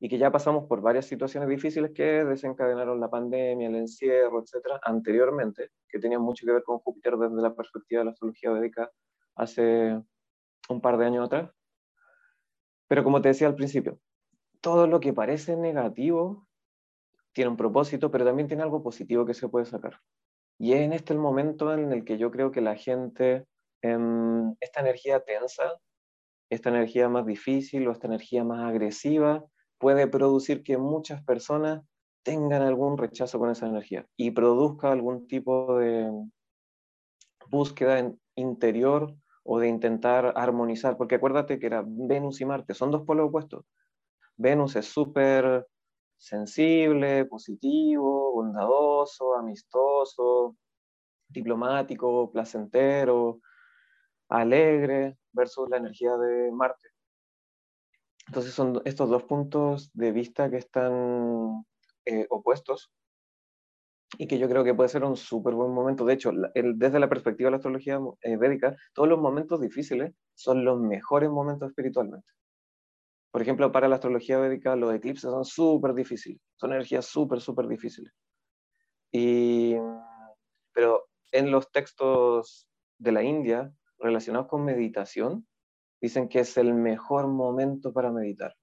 y 0.00 0.08
que 0.08 0.18
ya 0.18 0.30
pasamos 0.30 0.66
por 0.66 0.82
varias 0.82 1.06
situaciones 1.06 1.48
difíciles 1.48 1.92
que 1.92 2.24
desencadenaron 2.24 3.00
la 3.00 3.08
pandemia, 3.08 3.68
el 3.68 3.76
encierro, 3.76 4.42
etcétera, 4.42 4.78
anteriormente, 4.82 5.70
que 5.88 5.98
tenían 5.98 6.20
mucho 6.20 6.44
que 6.44 6.52
ver 6.52 6.62
con 6.62 6.78
Júpiter 6.78 7.16
desde 7.16 7.40
la 7.40 7.54
perspectiva 7.54 8.00
de 8.00 8.04
la 8.06 8.10
astrología 8.10 8.50
védica 8.50 8.90
hace 9.34 9.98
un 10.68 10.80
par 10.80 10.98
de 10.98 11.06
años 11.06 11.26
atrás. 11.26 11.50
Pero 12.86 13.02
como 13.02 13.22
te 13.22 13.28
decía 13.28 13.46
al 13.46 13.54
principio, 13.54 13.98
todo 14.60 14.86
lo 14.86 15.00
que 15.00 15.12
parece 15.12 15.56
negativo 15.56 16.46
tiene 17.32 17.50
un 17.50 17.56
propósito, 17.56 18.10
pero 18.10 18.24
también 18.24 18.48
tiene 18.48 18.62
algo 18.62 18.82
positivo 18.82 19.24
que 19.24 19.34
se 19.34 19.48
puede 19.48 19.64
sacar. 19.64 20.00
Y 20.58 20.74
es 20.74 20.82
en 20.82 20.92
este 20.92 21.12
el 21.12 21.18
momento 21.18 21.72
en 21.72 21.92
el 21.92 22.04
que 22.04 22.18
yo 22.18 22.30
creo 22.30 22.52
que 22.52 22.60
la 22.60 22.76
gente, 22.76 23.46
em, 23.84 24.54
esta 24.60 24.80
energía 24.80 25.20
tensa, 25.20 25.78
esta 26.50 26.70
energía 26.70 27.08
más 27.08 27.26
difícil 27.26 27.86
o 27.86 27.92
esta 27.92 28.06
energía 28.06 28.44
más 28.44 28.60
agresiva, 28.64 29.44
puede 29.78 30.06
producir 30.06 30.62
que 30.62 30.78
muchas 30.78 31.22
personas 31.22 31.82
tengan 32.22 32.62
algún 32.62 32.96
rechazo 32.96 33.38
con 33.38 33.50
esa 33.50 33.66
energía 33.66 34.06
y 34.16 34.30
produzca 34.30 34.90
algún 34.90 35.26
tipo 35.28 35.78
de 35.78 36.10
búsqueda 37.50 38.10
interior 38.36 39.14
o 39.42 39.58
de 39.58 39.68
intentar 39.68 40.32
armonizar, 40.34 40.96
porque 40.96 41.16
acuérdate 41.16 41.58
que 41.58 41.66
era 41.66 41.84
Venus 41.86 42.40
y 42.40 42.46
Marte, 42.46 42.72
son 42.72 42.90
dos 42.90 43.02
polos 43.02 43.28
opuestos. 43.28 43.66
Venus 44.36 44.76
es 44.76 44.86
súper 44.86 45.66
sensible, 46.16 47.26
positivo, 47.26 48.32
bondadoso, 48.32 49.34
amistoso, 49.34 50.56
diplomático, 51.28 52.30
placentero, 52.32 53.40
alegre, 54.40 55.16
versus 55.32 55.68
la 55.68 55.76
energía 55.78 56.16
de 56.16 56.50
Marte. 56.52 56.88
Entonces 58.26 58.54
son 58.54 58.80
estos 58.84 59.10
dos 59.10 59.24
puntos 59.24 59.90
de 59.92 60.12
vista 60.12 60.50
que 60.50 60.56
están 60.56 61.64
eh, 62.06 62.26
opuestos 62.30 62.90
y 64.16 64.26
que 64.26 64.38
yo 64.38 64.48
creo 64.48 64.64
que 64.64 64.74
puede 64.74 64.88
ser 64.88 65.04
un 65.04 65.16
súper 65.16 65.54
buen 65.54 65.72
momento. 65.72 66.04
De 66.04 66.14
hecho, 66.14 66.30
desde 66.54 67.00
la 67.00 67.08
perspectiva 67.08 67.48
de 67.48 67.50
la 67.52 67.56
astrología 67.56 67.98
eh, 68.22 68.36
védica, 68.36 68.76
todos 68.92 69.08
los 69.08 69.18
momentos 69.18 69.60
difíciles 69.60 70.12
son 70.34 70.64
los 70.64 70.80
mejores 70.80 71.30
momentos 71.30 71.68
espiritualmente. 71.68 72.26
Por 73.30 73.42
ejemplo, 73.42 73.72
para 73.72 73.88
la 73.88 73.96
astrología 73.96 74.38
védica, 74.38 74.76
los 74.76 74.94
eclipses 74.94 75.30
son 75.30 75.44
súper 75.44 75.92
difíciles, 75.92 76.40
son 76.54 76.72
energías 76.72 77.06
súper, 77.06 77.40
súper 77.40 77.66
difíciles. 77.66 78.12
Y, 79.10 79.74
pero 80.72 81.08
en 81.32 81.50
los 81.50 81.70
textos 81.72 82.68
de 82.98 83.12
la 83.12 83.24
India 83.24 83.72
relacionados 83.98 84.48
con 84.48 84.64
meditación, 84.64 85.46
dicen 86.00 86.28
que 86.28 86.40
es 86.40 86.56
el 86.56 86.74
mejor 86.74 87.28
momento 87.28 87.92
para 87.92 88.10
meditar. 88.10 88.54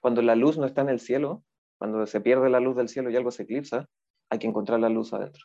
Cuando 0.00 0.22
la 0.22 0.36
luz 0.36 0.58
no 0.58 0.66
está 0.66 0.82
en 0.82 0.90
el 0.90 1.00
cielo, 1.00 1.42
cuando 1.78 2.06
se 2.06 2.20
pierde 2.20 2.50
la 2.50 2.60
luz 2.60 2.76
del 2.76 2.88
cielo 2.88 3.10
y 3.10 3.16
algo 3.16 3.30
se 3.30 3.44
eclipsa, 3.44 3.88
hay 4.30 4.38
que 4.38 4.46
encontrar 4.46 4.80
la 4.80 4.88
luz 4.88 5.12
adentro. 5.12 5.44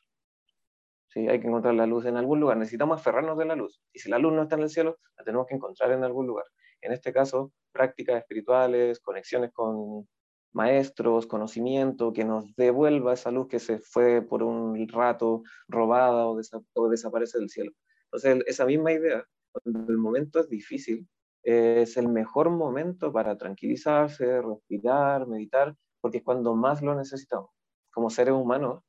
¿Sí? 1.07 1.27
Hay 1.27 1.39
que 1.39 1.47
encontrar 1.47 1.73
la 1.75 1.85
luz 1.85 2.05
en 2.05 2.17
algún 2.17 2.39
lugar. 2.39 2.57
Necesitamos 2.57 2.99
aferrarnos 2.99 3.37
de 3.37 3.45
la 3.45 3.55
luz. 3.55 3.81
Y 3.93 3.99
si 3.99 4.09
la 4.09 4.17
luz 4.17 4.33
no 4.33 4.43
está 4.43 4.55
en 4.55 4.63
el 4.63 4.69
cielo, 4.69 4.97
la 5.17 5.23
tenemos 5.23 5.45
que 5.47 5.55
encontrar 5.55 5.91
en 5.91 6.03
algún 6.03 6.27
lugar 6.27 6.45
en 6.81 6.91
este 6.91 7.13
caso, 7.13 7.53
prácticas 7.71 8.17
espirituales, 8.17 8.99
conexiones 8.99 9.51
con 9.53 10.07
maestros, 10.53 11.27
conocimiento, 11.27 12.11
que 12.11 12.25
nos 12.25 12.53
devuelva 12.55 13.13
esa 13.13 13.31
luz 13.31 13.47
que 13.47 13.59
se 13.59 13.79
fue 13.79 14.21
por 14.21 14.43
un 14.43 14.87
rato 14.89 15.43
robada 15.67 16.27
o, 16.27 16.89
desaparece 16.89 17.39
del 17.39 17.49
cielo. 17.49 17.71
Entonces, 18.11 18.43
esa 18.47 18.65
misma 18.65 18.91
idea, 18.91 19.25
cuando 19.51 19.91
el 19.91 19.97
momento 19.97 20.39
es 20.39 20.49
difícil, 20.49 21.07
es 21.43 21.97
el 21.97 22.07
mejor 22.09 22.49
momento 22.49 23.11
para 23.11 23.37
tranquilizarse, 23.37 24.41
respirar, 24.41 25.27
meditar, 25.27 25.75
porque 26.01 26.17
es 26.17 26.23
cuando 26.23 26.55
más 26.55 26.81
lo 26.81 26.93
necesitamos. 26.95 27.49
Como 27.91 28.09
seres 28.09 28.33
humanos, 28.33 28.83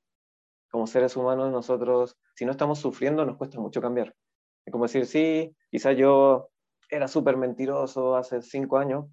como 0.70 0.86
seres 0.86 1.16
humanos 1.16 1.52
nosotros, 1.52 2.16
si 2.34 2.44
no 2.44 2.50
estamos 2.50 2.78
sufriendo, 2.80 3.24
nos 3.24 3.36
cuesta 3.36 3.60
mucho 3.60 3.80
cambiar. 3.80 4.14
Es 4.66 4.72
como 4.72 4.84
decir, 4.84 5.06
sí, 5.06 5.54
quizá 5.70 5.92
yo 5.92 6.50
era 6.90 7.08
súper 7.08 7.36
mentiroso 7.36 8.16
hace 8.16 8.42
cinco 8.42 8.78
años, 8.78 9.06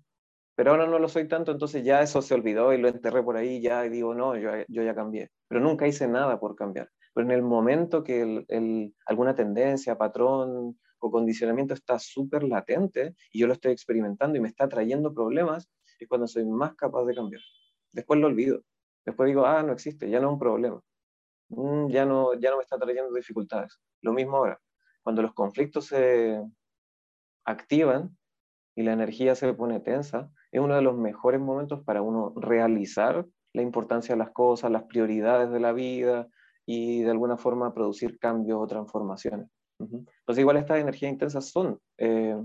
pero 0.56 0.72
ahora 0.72 0.88
no 0.88 1.00
lo 1.00 1.08
soy 1.08 1.28
tanto, 1.28 1.52
entonces 1.52 1.84
ya 1.84 2.02
eso 2.02 2.22
se 2.22 2.34
olvidó 2.34 2.74
y 2.74 2.78
lo 2.78 2.90
enterré 2.90 3.24
por 3.24 3.38
ahí 3.38 3.62
ya 3.62 3.86
y 3.86 3.90
digo, 3.90 4.14
no, 4.14 4.36
yo, 4.38 4.52
yo 4.68 4.84
ya 4.84 4.94
cambié. 4.96 5.30
Pero 5.48 5.62
nunca 5.62 5.88
hice 5.88 6.08
nada 6.08 6.40
por 6.40 6.56
cambiar. 6.56 6.90
Pero 7.14 7.28
en 7.28 7.32
el 7.32 7.42
momento 7.42 8.04
que 8.04 8.46
el, 8.48 8.96
alguna 9.06 9.36
tendencia, 9.36 9.98
patrón 9.98 10.80
o 11.00 11.12
condicionamiento 11.12 11.74
está 11.74 11.98
súper 11.98 12.44
latente 12.44 13.16
y 13.32 13.40
yo 13.40 13.48
lo 13.48 13.54
estoy 13.54 13.72
experimentando 13.72 14.38
y 14.38 14.42
me 14.42 14.50
está 14.50 14.68
trayendo 14.68 15.14
problemas, 15.14 15.70
es 16.00 16.08
cuando 16.08 16.28
soy 16.28 16.46
más 16.46 16.76
capaz 16.76 17.06
de 17.06 17.16
cambiar. 17.16 17.42
Después 17.92 18.20
lo 18.20 18.28
olvido. 18.28 18.62
Después 19.06 19.28
digo, 19.28 19.46
ah, 19.46 19.64
no 19.64 19.74
existe, 19.74 20.10
ya 20.10 20.20
no 20.20 20.28
es 20.28 20.34
un 20.34 20.40
problema. 20.40 20.82
Mm, 21.50 21.90
ya, 21.90 22.06
no, 22.06 22.34
ya 22.36 22.52
no 22.52 22.58
me 22.58 22.64
está 22.64 22.78
trayendo 22.78 23.14
dificultades. 23.14 23.80
Lo 24.02 24.14
mismo 24.14 24.38
ahora. 24.38 24.62
Cuando 25.02 25.22
los 25.22 25.34
conflictos 25.34 25.88
se, 25.88 26.42
activan 27.50 28.16
y 28.76 28.84
la 28.84 28.94
energía 28.94 29.36
se 29.36 29.54
pone 29.54 29.80
tensa, 29.80 30.32
es 30.52 30.62
uno 30.62 30.76
de 30.76 30.82
los 30.82 30.96
mejores 30.96 31.42
momentos 31.42 31.84
para 31.84 32.02
uno 32.02 32.34
realizar 32.36 33.26
la 33.54 33.62
importancia 33.62 34.16
de 34.16 34.20
las 34.20 34.32
cosas, 34.32 34.72
las 34.72 34.84
prioridades 34.84 35.52
de 35.52 35.60
la 35.60 35.74
vida 35.74 36.30
y 36.72 37.02
de 37.02 37.10
alguna 37.10 37.36
forma 37.36 37.74
producir 37.74 38.20
cambios 38.20 38.60
o 38.62 38.68
transformaciones. 38.68 39.50
Entonces 39.80 40.38
igual 40.38 40.58
estas 40.58 40.78
energías 40.78 41.12
intensas 41.12 41.50
son 41.50 41.80
eh, 41.98 42.38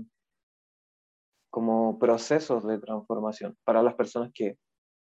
como 1.51 1.99
procesos 1.99 2.65
de 2.65 2.79
transformación 2.79 3.55
para 3.63 3.83
las 3.83 3.93
personas 3.93 4.31
que 4.33 4.57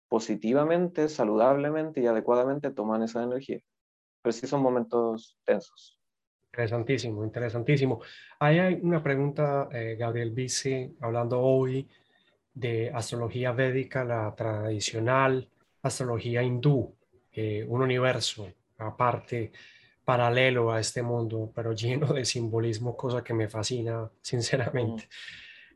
positivamente, 0.09 1.07
saludablemente 1.07 2.01
y 2.01 2.07
adecuadamente 2.07 2.71
toman 2.71 3.01
esa 3.01 3.23
energía. 3.23 3.61
Pero 4.21 4.33
sí 4.33 4.45
son 4.45 4.61
momentos 4.61 5.39
tensos. 5.45 5.97
Interesantísimo, 6.51 7.23
interesantísimo. 7.23 8.01
hay 8.39 8.77
una 8.83 9.01
pregunta, 9.01 9.69
eh, 9.71 9.95
Gabriel 9.97 10.31
Bici, 10.31 10.97
hablando 10.99 11.39
hoy 11.39 11.87
de 12.53 12.91
astrología 12.93 13.53
védica, 13.53 14.03
la 14.03 14.35
tradicional 14.35 15.49
astrología 15.81 16.43
hindú, 16.43 16.93
eh, 17.31 17.65
un 17.69 17.81
universo 17.81 18.49
aparte, 18.77 19.51
paralelo 20.03 20.72
a 20.72 20.79
este 20.79 21.01
mundo, 21.01 21.51
pero 21.53 21.74
lleno 21.74 22.13
de 22.13 22.25
simbolismo, 22.25 22.96
cosa 22.96 23.24
que 23.24 23.34
me 23.34 23.50
fascina, 23.50 24.10
sinceramente. 24.22 25.10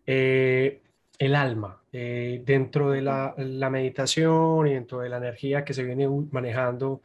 Eh, 0.06 0.82
el 1.18 1.36
alma, 1.36 1.80
eh, 1.92 2.42
dentro 2.44 2.90
de 2.90 3.02
la, 3.02 3.36
la, 3.38 3.70
meditación 3.70 4.68
y 4.68 4.74
dentro 4.74 5.02
de 5.02 5.10
la 5.10 5.18
energía 5.18 5.64
que 5.64 5.74
se 5.74 5.84
viene 5.84 6.08
manejando 6.32 7.02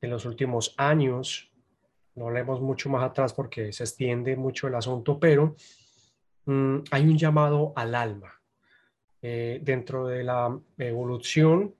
en 0.00 0.10
los 0.10 0.24
últimos 0.26 0.74
años, 0.76 1.50
no 2.14 2.28
hablemos 2.28 2.60
mucho 2.60 2.88
más 2.88 3.02
atrás 3.02 3.32
porque 3.32 3.72
se 3.72 3.84
extiende 3.84 4.36
mucho 4.36 4.68
el 4.68 4.74
asunto, 4.74 5.18
pero 5.18 5.56
mm, 6.46 6.78
hay 6.90 7.02
un 7.02 7.18
llamado 7.18 7.72
al 7.76 7.94
alma. 7.94 8.34
Eh, 9.20 9.58
dentro 9.62 10.06
de 10.06 10.22
la 10.22 10.56
evolución 10.78 11.74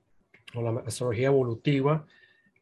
o 0.54 0.62
la 0.62 0.80
astrología 0.80 1.28
evolutiva, 1.28 2.04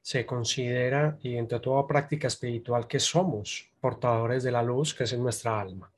se 0.06 0.24
considera, 0.24 1.18
y 1.20 1.34
entre 1.34 1.58
toda 1.58 1.84
práctica 1.84 2.28
espiritual, 2.28 2.86
que 2.86 3.00
somos 3.00 3.68
portadores 3.80 4.44
de 4.44 4.52
la 4.52 4.62
luz, 4.62 4.94
que 4.94 5.02
es 5.02 5.18
nuestra 5.18 5.60
alma. 5.60 5.90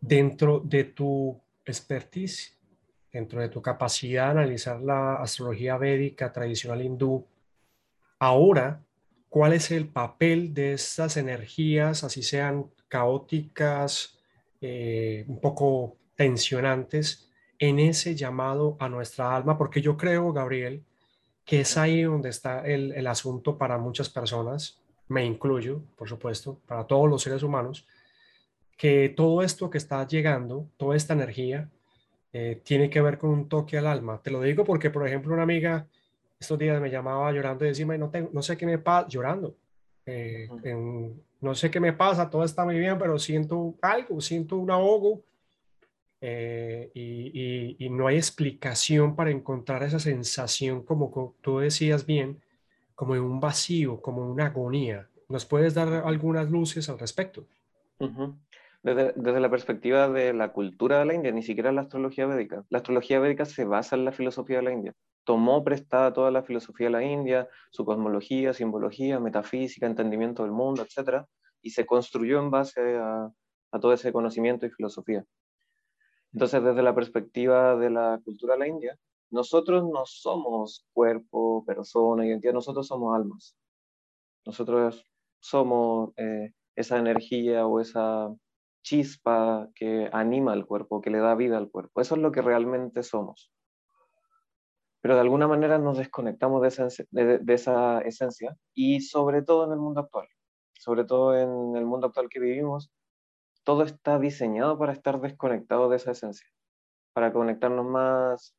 Dentro 0.00 0.60
de 0.60 0.84
tu 0.84 1.36
expertise, 1.64 2.56
dentro 3.12 3.40
de 3.40 3.48
tu 3.48 3.60
capacidad 3.60 4.26
de 4.26 4.30
analizar 4.30 4.80
la 4.80 5.16
astrología 5.16 5.76
védica 5.76 6.32
tradicional 6.32 6.80
hindú, 6.80 7.26
ahora, 8.20 8.80
¿cuál 9.28 9.54
es 9.54 9.72
el 9.72 9.88
papel 9.88 10.54
de 10.54 10.74
estas 10.74 11.16
energías, 11.16 12.04
así 12.04 12.22
sean 12.22 12.70
caóticas, 12.86 14.16
eh, 14.60 15.24
un 15.26 15.40
poco 15.40 15.96
tensionantes, 16.14 17.32
en 17.58 17.80
ese 17.80 18.14
llamado 18.14 18.76
a 18.78 18.88
nuestra 18.88 19.34
alma? 19.34 19.58
Porque 19.58 19.82
yo 19.82 19.96
creo, 19.96 20.32
Gabriel, 20.32 20.84
que 21.44 21.60
es 21.60 21.76
ahí 21.76 22.02
donde 22.02 22.30
está 22.30 22.66
el, 22.66 22.92
el 22.92 23.06
asunto 23.06 23.58
para 23.58 23.78
muchas 23.78 24.08
personas, 24.08 24.80
me 25.08 25.24
incluyo, 25.24 25.82
por 25.96 26.08
supuesto, 26.08 26.58
para 26.66 26.86
todos 26.86 27.08
los 27.08 27.22
seres 27.22 27.42
humanos, 27.42 27.86
que 28.76 29.08
todo 29.10 29.42
esto 29.42 29.70
que 29.70 29.78
está 29.78 30.06
llegando, 30.06 30.68
toda 30.76 30.96
esta 30.96 31.12
energía, 31.14 31.68
eh, 32.32 32.60
tiene 32.64 32.90
que 32.90 33.00
ver 33.00 33.16
con 33.16 33.30
un 33.30 33.48
toque 33.48 33.78
al 33.78 33.86
alma. 33.86 34.20
Te 34.20 34.30
lo 34.30 34.40
digo 34.40 34.64
porque, 34.64 34.90
por 34.90 35.06
ejemplo, 35.06 35.32
una 35.32 35.44
amiga 35.44 35.86
estos 36.38 36.58
días 36.58 36.80
me 36.80 36.90
llamaba 36.90 37.30
llorando 37.30 37.64
y 37.64 37.68
decía, 37.68 37.86
no, 37.86 38.10
tengo, 38.10 38.30
no 38.32 38.42
sé 38.42 38.56
qué 38.56 38.66
me 38.66 38.78
pasa, 38.78 39.06
llorando. 39.08 39.54
Eh, 40.04 40.48
no 41.40 41.54
sé 41.54 41.70
qué 41.70 41.78
me 41.78 41.92
pasa, 41.92 42.28
todo 42.28 42.44
está 42.44 42.64
muy 42.64 42.78
bien, 42.78 42.98
pero 42.98 43.18
siento 43.18 43.74
algo, 43.80 44.20
siento 44.20 44.56
un 44.56 44.70
ahogo 44.70 45.22
eh, 46.26 46.90
y, 46.94 47.90
no 47.90 48.06
hay 48.06 48.16
explicación 48.16 49.14
para 49.14 49.30
encontrar 49.30 49.82
esa 49.82 49.98
sensación, 49.98 50.82
como 50.82 51.34
tú 51.42 51.58
decías 51.58 52.06
bien, 52.06 52.40
como 52.94 53.12
de 53.12 53.20
un 53.20 53.40
vacío, 53.40 54.00
como 54.00 54.26
una 54.26 54.46
agonía. 54.46 55.06
¿Nos 55.28 55.44
puedes 55.44 55.74
dar 55.74 55.88
algunas 56.06 56.50
luces 56.50 56.88
al 56.88 56.98
respecto? 56.98 57.46
desde, 58.82 59.40
la 59.40 59.50
perspectiva 59.50 60.08
de 60.08 60.32
la 60.32 60.52
cultura 60.52 60.98
de 60.98 61.04
la 61.04 61.14
India, 61.14 61.30
ni 61.30 61.42
siquiera 61.42 61.72
la 61.72 61.82
astrología 61.82 62.26
védica. 62.26 62.64
La 62.70 62.78
astrología 62.78 63.20
védica 63.20 63.44
se 63.44 63.66
basa 63.66 63.94
en 63.94 64.06
la 64.06 64.12
filosofía 64.12 64.56
de 64.56 64.62
la 64.62 64.72
India. 64.72 64.94
Tomó 65.24 65.62
prestada 65.62 66.14
toda 66.14 66.30
la 66.30 66.42
filosofía 66.42 66.86
de 66.86 66.92
la 66.92 67.04
India, 67.04 67.48
su 67.70 67.84
cosmología, 67.84 68.54
simbología, 68.54 69.20
metafísica, 69.20 69.86
entendimiento 69.86 70.42
del 70.42 70.52
mundo, 70.52 70.86
etc. 70.86 71.26
Y 71.60 71.70
se 71.70 71.84
construyó 71.84 72.38
en 72.38 72.50
base 72.50 72.96
a 72.96 73.78
todo 73.78 73.92
ese 73.92 74.10
conocimiento 74.10 74.64
y 74.64 74.70
filosofía. 74.70 75.22
Entonces, 76.34 76.64
desde 76.64 76.82
la 76.82 76.94
perspectiva 76.94 77.76
de 77.76 77.90
la 77.90 78.20
cultura 78.24 78.54
de 78.54 78.58
la 78.58 78.68
India, 78.68 78.98
nosotros 79.30 79.84
no 79.84 80.04
somos 80.04 80.84
cuerpo, 80.92 81.64
persona, 81.64 82.26
identidad, 82.26 82.52
nosotros 82.52 82.88
somos 82.88 83.14
almas. 83.14 83.56
Nosotros 84.44 85.04
somos 85.38 86.12
eh, 86.16 86.52
esa 86.74 86.98
energía 86.98 87.66
o 87.66 87.80
esa 87.80 88.34
chispa 88.82 89.68
que 89.76 90.10
anima 90.12 90.52
al 90.52 90.66
cuerpo, 90.66 91.00
que 91.00 91.10
le 91.10 91.18
da 91.18 91.36
vida 91.36 91.56
al 91.56 91.70
cuerpo. 91.70 92.00
Eso 92.00 92.16
es 92.16 92.20
lo 92.20 92.32
que 92.32 92.42
realmente 92.42 93.04
somos. 93.04 93.52
Pero 95.00 95.14
de 95.14 95.20
alguna 95.20 95.46
manera 95.46 95.78
nos 95.78 95.98
desconectamos 95.98 96.62
de 96.62 96.68
esa, 96.68 96.88
de, 97.10 97.40
esa 97.46 98.00
esencia 98.00 98.56
y 98.74 99.02
sobre 99.02 99.42
todo 99.42 99.66
en 99.66 99.72
el 99.72 99.78
mundo 99.78 100.00
actual. 100.00 100.26
Sobre 100.72 101.04
todo 101.04 101.36
en 101.36 101.76
el 101.76 101.86
mundo 101.86 102.08
actual 102.08 102.28
que 102.28 102.40
vivimos, 102.40 102.90
todo 103.64 103.82
está 103.82 104.18
diseñado 104.18 104.78
para 104.78 104.92
estar 104.92 105.20
desconectado 105.20 105.88
de 105.88 105.96
esa 105.96 106.12
esencia, 106.12 106.46
para 107.14 107.32
conectarnos 107.32 107.86
más 107.86 108.54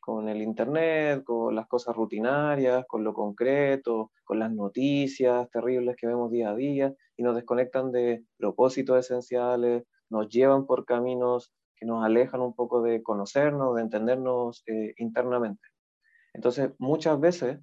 con 0.00 0.28
el 0.28 0.42
Internet, 0.42 1.24
con 1.24 1.54
las 1.54 1.66
cosas 1.68 1.94
rutinarias, 1.94 2.84
con 2.88 3.04
lo 3.04 3.12
concreto, 3.14 4.10
con 4.24 4.38
las 4.38 4.52
noticias 4.52 5.48
terribles 5.50 5.96
que 5.96 6.06
vemos 6.06 6.30
día 6.30 6.50
a 6.50 6.56
día 6.56 6.94
y 7.16 7.22
nos 7.22 7.36
desconectan 7.36 7.92
de 7.92 8.24
propósitos 8.38 8.98
esenciales, 8.98 9.84
nos 10.08 10.28
llevan 10.28 10.66
por 10.66 10.84
caminos 10.86 11.52
que 11.76 11.86
nos 11.86 12.04
alejan 12.04 12.40
un 12.40 12.54
poco 12.54 12.82
de 12.82 13.02
conocernos, 13.02 13.76
de 13.76 13.82
entendernos 13.82 14.62
eh, 14.66 14.94
internamente. 14.98 15.62
Entonces, 16.34 16.72
muchas 16.78 17.18
veces, 17.20 17.60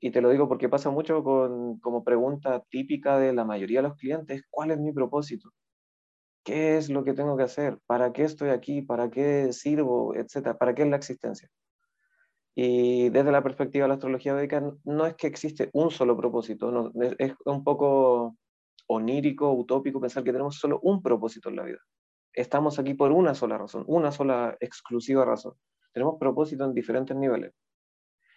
y 0.00 0.10
te 0.10 0.20
lo 0.20 0.30
digo 0.30 0.48
porque 0.48 0.68
pasa 0.68 0.90
mucho 0.90 1.22
con, 1.24 1.78
como 1.80 2.04
pregunta 2.04 2.62
típica 2.70 3.18
de 3.18 3.32
la 3.32 3.44
mayoría 3.44 3.80
de 3.82 3.88
los 3.88 3.96
clientes, 3.96 4.42
¿cuál 4.50 4.70
es 4.70 4.78
mi 4.78 4.92
propósito? 4.92 5.50
¿Qué 6.46 6.76
es 6.76 6.88
lo 6.88 7.02
que 7.02 7.12
tengo 7.12 7.36
que 7.36 7.42
hacer? 7.42 7.80
¿Para 7.86 8.12
qué 8.12 8.22
estoy 8.22 8.50
aquí? 8.50 8.80
¿Para 8.80 9.10
qué 9.10 9.52
sirvo? 9.52 10.14
Etcétera. 10.14 10.56
¿Para 10.56 10.76
qué 10.76 10.82
es 10.82 10.88
la 10.88 10.96
existencia? 10.96 11.50
Y 12.54 13.08
desde 13.08 13.32
la 13.32 13.42
perspectiva 13.42 13.82
de 13.82 13.88
la 13.88 13.94
astrología 13.94 14.32
védica, 14.32 14.62
no 14.84 15.06
es 15.06 15.16
que 15.16 15.26
existe 15.26 15.70
un 15.72 15.90
solo 15.90 16.16
propósito, 16.16 16.70
no, 16.70 16.92
es, 17.18 17.34
un 17.44 17.64
poco 17.64 18.36
onírico, 18.86 19.52
utópico 19.52 20.00
pensar 20.00 20.22
que 20.22 20.30
tenemos 20.30 20.56
solo 20.56 20.78
un 20.84 21.02
propósito 21.02 21.48
en 21.48 21.56
la 21.56 21.64
vida. 21.64 21.78
Estamos 22.32 22.78
aquí 22.78 22.94
por 22.94 23.10
una 23.10 23.34
sola 23.34 23.58
razón, 23.58 23.82
una 23.88 24.12
sola 24.12 24.56
exclusiva 24.60 25.24
razón. 25.24 25.54
Tenemos 25.92 26.14
propósitos 26.20 26.68
en 26.68 26.74
diferentes 26.74 27.16
niveles. 27.16 27.54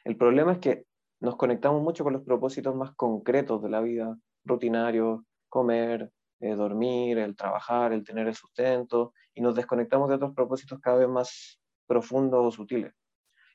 El 0.04 0.18
problema 0.18 0.54
es 0.54 0.58
que 0.58 0.86
nos 1.20 1.36
conectamos 1.36 1.84
mucho 1.84 2.04
con 2.04 2.14
los 2.14 2.24
propósitos 2.24 2.76
más 2.76 2.96
concretos 2.96 3.62
de 3.62 3.70
la 3.70 3.82
vida, 3.82 4.18
rutinarios, 4.46 5.22
comer, 5.48 6.12
eh, 6.40 6.56
dormir, 6.56 7.18
el 7.18 7.36
trabajar, 7.36 7.94
el 7.94 8.04
tener 8.04 8.28
el 8.28 8.36
sustento, 8.36 9.14
y 9.34 9.42
nos 9.42 9.56
desconectamos 9.56 10.10
de 10.10 10.16
otros 10.16 10.34
propósitos 10.34 10.80
cada 10.80 10.98
vez 10.98 11.10
más 11.10 11.60
profundos 11.88 12.46
o 12.46 12.52
sutiles. 12.52 12.94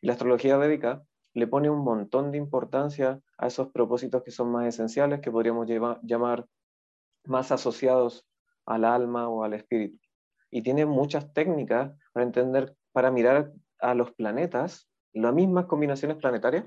Y 0.01 0.07
la 0.07 0.13
astrología 0.15 0.57
védica 0.57 1.03
le 1.35 1.47
pone 1.47 1.69
un 1.69 1.83
montón 1.83 2.31
de 2.31 2.39
importancia 2.39 3.21
a 3.39 3.47
esos 3.47 3.69
propósitos 3.71 4.23
que 4.23 4.31
son 4.31 4.51
más 4.53 4.67
esenciales, 4.67 5.21
que 5.21 5.31
podríamos 5.31 5.67
llamar 6.03 6.47
más 7.25 7.51
asociados 7.53 8.27
al 8.67 8.85
alma 8.85 9.29
o 9.29 9.45
al 9.45 9.55
espíritu. 9.55 9.99
Y 10.51 10.63
tiene 10.63 10.87
muchas 10.87 11.33
técnicas 11.33 11.93
para 12.13 12.25
entender, 12.25 12.77
para 12.93 13.11
mirar 13.11 13.53
a 13.81 13.95
los 13.95 14.13
planetas, 14.13 14.89
las 15.13 15.35
mismas 15.35 15.67
combinaciones 15.67 16.17
planetarias, 16.17 16.67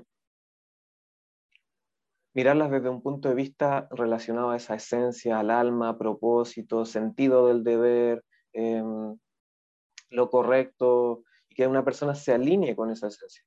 mirarlas 2.38 2.70
desde 2.70 2.88
un 2.88 3.02
punto 3.02 3.28
de 3.28 3.34
vista 3.34 3.88
relacionado 3.90 4.50
a 4.50 4.56
esa 4.56 4.76
esencia, 4.76 5.40
al 5.40 5.50
alma, 5.50 5.98
propósito, 5.98 6.84
sentido 6.84 7.48
del 7.48 7.64
deber, 7.64 8.24
em, 8.52 9.18
lo 10.10 10.30
correcto, 10.30 11.24
que 11.48 11.66
una 11.66 11.84
persona 11.84 12.14
se 12.14 12.32
alinee 12.32 12.76
con 12.76 12.92
esa 12.92 13.08
esencia. 13.08 13.42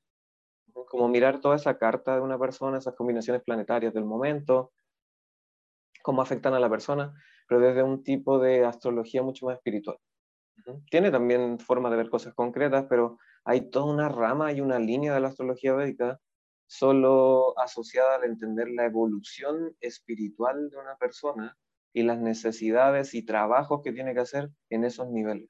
Como 0.74 1.08
mirar 1.08 1.40
toda 1.40 1.56
esa 1.56 1.78
carta 1.78 2.16
de 2.16 2.22
una 2.22 2.38
persona, 2.38 2.80
esas 2.80 2.94
combinaciones 2.94 3.42
planetarias 3.44 3.94
del 3.94 4.04
momento, 4.04 4.74
cómo 6.04 6.22
afectan 6.22 6.54
a 6.54 6.60
la 6.60 6.70
persona, 6.70 7.14
pero 7.48 7.62
desde 7.62 7.84
un 7.84 8.04
tipo 8.04 8.40
de 8.40 8.66
astrología 8.66 9.24
mucho 9.24 9.46
más 9.46 9.56
espiritual. 9.56 9.96
Tiene 10.90 11.12
también 11.12 11.60
forma 11.60 11.90
de 11.90 11.96
ver 11.96 12.10
cosas 12.10 12.34
concretas, 12.34 12.88
pero 12.90 13.20
hay 13.46 13.70
toda 13.70 13.86
una 13.86 14.10
rama 14.10 14.52
y 14.52 14.60
una 14.60 14.80
línea 14.80 15.14
de 15.14 15.22
la 15.22 15.30
astrología 15.30 15.74
védica 15.76 16.20
solo 16.72 17.54
asociada 17.60 18.16
al 18.16 18.24
entender 18.24 18.70
la 18.70 18.86
evolución 18.86 19.76
espiritual 19.82 20.70
de 20.70 20.78
una 20.78 20.96
persona 20.96 21.58
y 21.92 22.04
las 22.04 22.18
necesidades 22.18 23.14
y 23.14 23.24
trabajos 23.24 23.82
que 23.84 23.92
tiene 23.92 24.14
que 24.14 24.22
hacer 24.22 24.50
en 24.70 24.86
esos 24.86 25.10
niveles. 25.10 25.50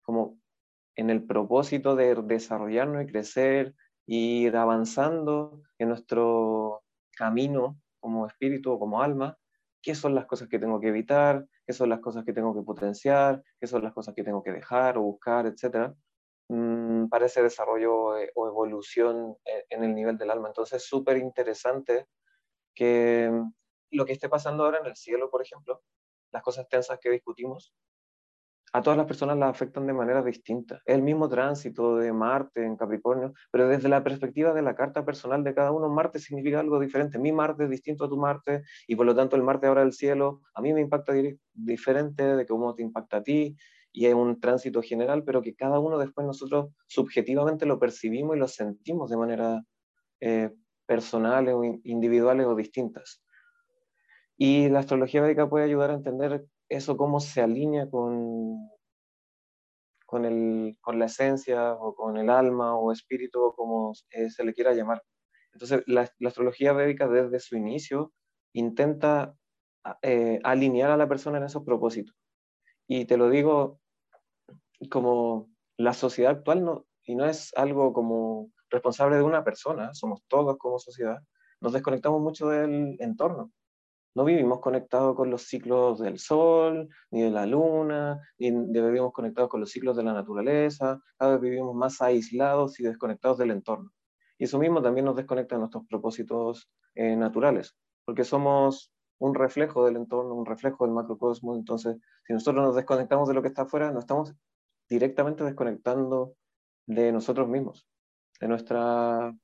Como 0.00 0.40
en 0.96 1.10
el 1.10 1.26
propósito 1.26 1.94
de 1.94 2.14
desarrollarnos 2.14 3.02
y 3.02 3.06
crecer, 3.06 3.74
ir 4.06 4.56
avanzando 4.56 5.60
en 5.76 5.90
nuestro 5.90 6.82
camino 7.18 7.78
como 8.00 8.26
espíritu 8.26 8.72
o 8.72 8.78
como 8.78 9.02
alma, 9.02 9.36
qué 9.82 9.94
son 9.94 10.14
las 10.14 10.24
cosas 10.24 10.48
que 10.48 10.58
tengo 10.58 10.80
que 10.80 10.88
evitar, 10.88 11.46
qué 11.66 11.74
son 11.74 11.90
las 11.90 12.00
cosas 12.00 12.24
que 12.24 12.32
tengo 12.32 12.54
que 12.54 12.62
potenciar, 12.62 13.42
qué 13.60 13.66
son 13.66 13.84
las 13.84 13.92
cosas 13.92 14.14
que 14.14 14.24
tengo 14.24 14.42
que 14.42 14.52
dejar 14.52 14.96
o 14.96 15.02
buscar, 15.02 15.44
etc. 15.44 15.92
Mm, 16.54 17.08
para 17.08 17.24
ese 17.24 17.42
desarrollo 17.42 18.18
eh, 18.18 18.30
o 18.34 18.46
evolución 18.46 19.38
eh, 19.46 19.64
en 19.70 19.84
el 19.84 19.94
nivel 19.94 20.18
del 20.18 20.30
alma. 20.30 20.48
Entonces 20.48 20.82
es 20.82 20.86
súper 20.86 21.16
interesante 21.16 22.08
que 22.74 23.30
mm, 23.32 23.52
lo 23.92 24.04
que 24.04 24.12
esté 24.12 24.28
pasando 24.28 24.64
ahora 24.64 24.80
en 24.80 24.86
el 24.86 24.94
cielo, 24.94 25.30
por 25.30 25.40
ejemplo, 25.40 25.82
las 26.30 26.42
cosas 26.42 26.68
tensas 26.68 26.98
que 27.00 27.08
discutimos, 27.08 27.74
a 28.74 28.82
todas 28.82 28.98
las 28.98 29.06
personas 29.06 29.38
las 29.38 29.48
afectan 29.48 29.86
de 29.86 29.94
manera 29.94 30.22
distinta. 30.22 30.82
el 30.84 31.00
mismo 31.02 31.26
tránsito 31.26 31.96
de 31.96 32.12
Marte 32.12 32.64
en 32.64 32.76
Capricornio, 32.76 33.32
pero 33.50 33.68
desde 33.68 33.88
la 33.88 34.04
perspectiva 34.04 34.52
de 34.52 34.62
la 34.62 34.74
carta 34.74 35.06
personal 35.06 35.44
de 35.44 35.54
cada 35.54 35.72
uno, 35.72 35.88
Marte 35.88 36.18
significa 36.18 36.60
algo 36.60 36.78
diferente. 36.80 37.18
Mi 37.18 37.32
Marte 37.32 37.64
es 37.64 37.70
distinto 37.70 38.04
a 38.04 38.08
tu 38.10 38.18
Marte 38.18 38.62
y 38.86 38.94
por 38.94 39.06
lo 39.06 39.14
tanto 39.14 39.36
el 39.36 39.42
Marte 39.42 39.68
ahora 39.68 39.82
del 39.82 39.94
cielo 39.94 40.42
a 40.54 40.60
mí 40.60 40.74
me 40.74 40.82
impacta 40.82 41.14
diferente 41.54 42.36
de 42.36 42.46
cómo 42.46 42.74
te 42.74 42.82
impacta 42.82 43.18
a 43.18 43.22
ti 43.22 43.56
y 43.92 44.06
es 44.06 44.14
un 44.14 44.40
tránsito 44.40 44.82
general, 44.82 45.22
pero 45.24 45.42
que 45.42 45.54
cada 45.54 45.78
uno 45.78 45.98
después 45.98 46.26
nosotros 46.26 46.70
subjetivamente 46.86 47.66
lo 47.66 47.78
percibimos 47.78 48.36
y 48.36 48.38
lo 48.38 48.48
sentimos 48.48 49.10
de 49.10 49.16
manera 49.16 49.62
eh, 50.20 50.50
personales 50.86 51.54
o 51.54 51.62
individuales 51.64 52.46
o 52.46 52.56
distintas. 52.56 53.22
Y 54.36 54.68
la 54.70 54.80
astrología 54.80 55.20
védica 55.22 55.48
puede 55.48 55.66
ayudar 55.66 55.90
a 55.90 55.94
entender 55.94 56.46
eso, 56.68 56.96
cómo 56.96 57.20
se 57.20 57.42
alinea 57.42 57.88
con, 57.90 58.56
con, 60.06 60.24
el, 60.24 60.78
con 60.80 60.98
la 60.98 61.04
esencia 61.04 61.74
o 61.74 61.94
con 61.94 62.16
el 62.16 62.30
alma 62.30 62.76
o 62.76 62.92
espíritu 62.92 63.42
o 63.42 63.54
como 63.54 63.92
se 63.94 64.44
le 64.44 64.54
quiera 64.54 64.72
llamar. 64.72 65.02
Entonces, 65.52 65.82
la, 65.86 66.10
astrología 66.26 66.72
védica 66.72 67.08
desde 67.08 67.38
su 67.40 67.56
inicio 67.56 68.12
intenta 68.54 69.34
eh, 70.00 70.40
alinear 70.44 70.90
a 70.90 70.96
la 70.96 71.08
persona 71.08 71.38
en 71.38 71.44
esos 71.44 71.62
propósitos. 71.62 72.16
Y 72.88 73.04
te 73.04 73.16
lo 73.16 73.28
digo 73.28 73.81
como 74.88 75.48
la 75.76 75.92
sociedad 75.92 76.32
actual, 76.32 76.64
no, 76.64 76.86
y 77.04 77.14
no 77.14 77.26
es 77.26 77.52
algo 77.56 77.92
como 77.92 78.50
responsable 78.70 79.16
de 79.16 79.22
una 79.22 79.44
persona, 79.44 79.92
somos 79.94 80.22
todos 80.28 80.56
como 80.58 80.78
sociedad, 80.78 81.18
nos 81.60 81.72
desconectamos 81.72 82.20
mucho 82.20 82.48
del 82.48 82.96
entorno. 83.00 83.52
No 84.14 84.24
vivimos 84.24 84.60
conectados 84.60 85.16
con 85.16 85.30
los 85.30 85.44
ciclos 85.44 85.98
del 86.00 86.18
sol, 86.18 86.88
ni 87.10 87.22
de 87.22 87.30
la 87.30 87.46
luna, 87.46 88.20
ni 88.38 88.50
vivimos 88.50 89.12
conectados 89.12 89.48
con 89.48 89.60
los 89.60 89.70
ciclos 89.70 89.96
de 89.96 90.02
la 90.02 90.12
naturaleza, 90.12 91.00
cada 91.16 91.32
vez 91.32 91.40
vivimos 91.40 91.74
más 91.74 92.02
aislados 92.02 92.78
y 92.78 92.82
desconectados 92.82 93.38
del 93.38 93.52
entorno. 93.52 93.90
Y 94.36 94.44
eso 94.44 94.58
mismo 94.58 94.82
también 94.82 95.06
nos 95.06 95.16
desconecta 95.16 95.54
de 95.54 95.60
nuestros 95.60 95.86
propósitos 95.86 96.68
eh, 96.94 97.16
naturales, 97.16 97.74
porque 98.04 98.24
somos 98.24 98.92
un 99.18 99.34
reflejo 99.34 99.86
del 99.86 99.96
entorno, 99.96 100.34
un 100.34 100.44
reflejo 100.44 100.84
del 100.84 100.92
macrocosmos. 100.92 101.56
Entonces, 101.56 101.96
si 102.26 102.32
nosotros 102.32 102.64
nos 102.66 102.74
desconectamos 102.74 103.28
de 103.28 103.34
lo 103.34 103.40
que 103.40 103.48
está 103.48 103.62
afuera, 103.62 103.92
nos 103.92 104.02
estamos 104.02 104.34
directamente 104.88 105.44
desconectando 105.44 106.34
de 106.86 107.12
nosotros 107.12 107.48
mismos, 107.48 107.86
de 108.40 108.48
nuestra 108.48 109.34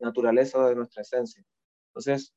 naturaleza, 0.00 0.66
de 0.68 0.76
nuestra 0.76 1.02
esencia. 1.02 1.44
Entonces, 1.90 2.34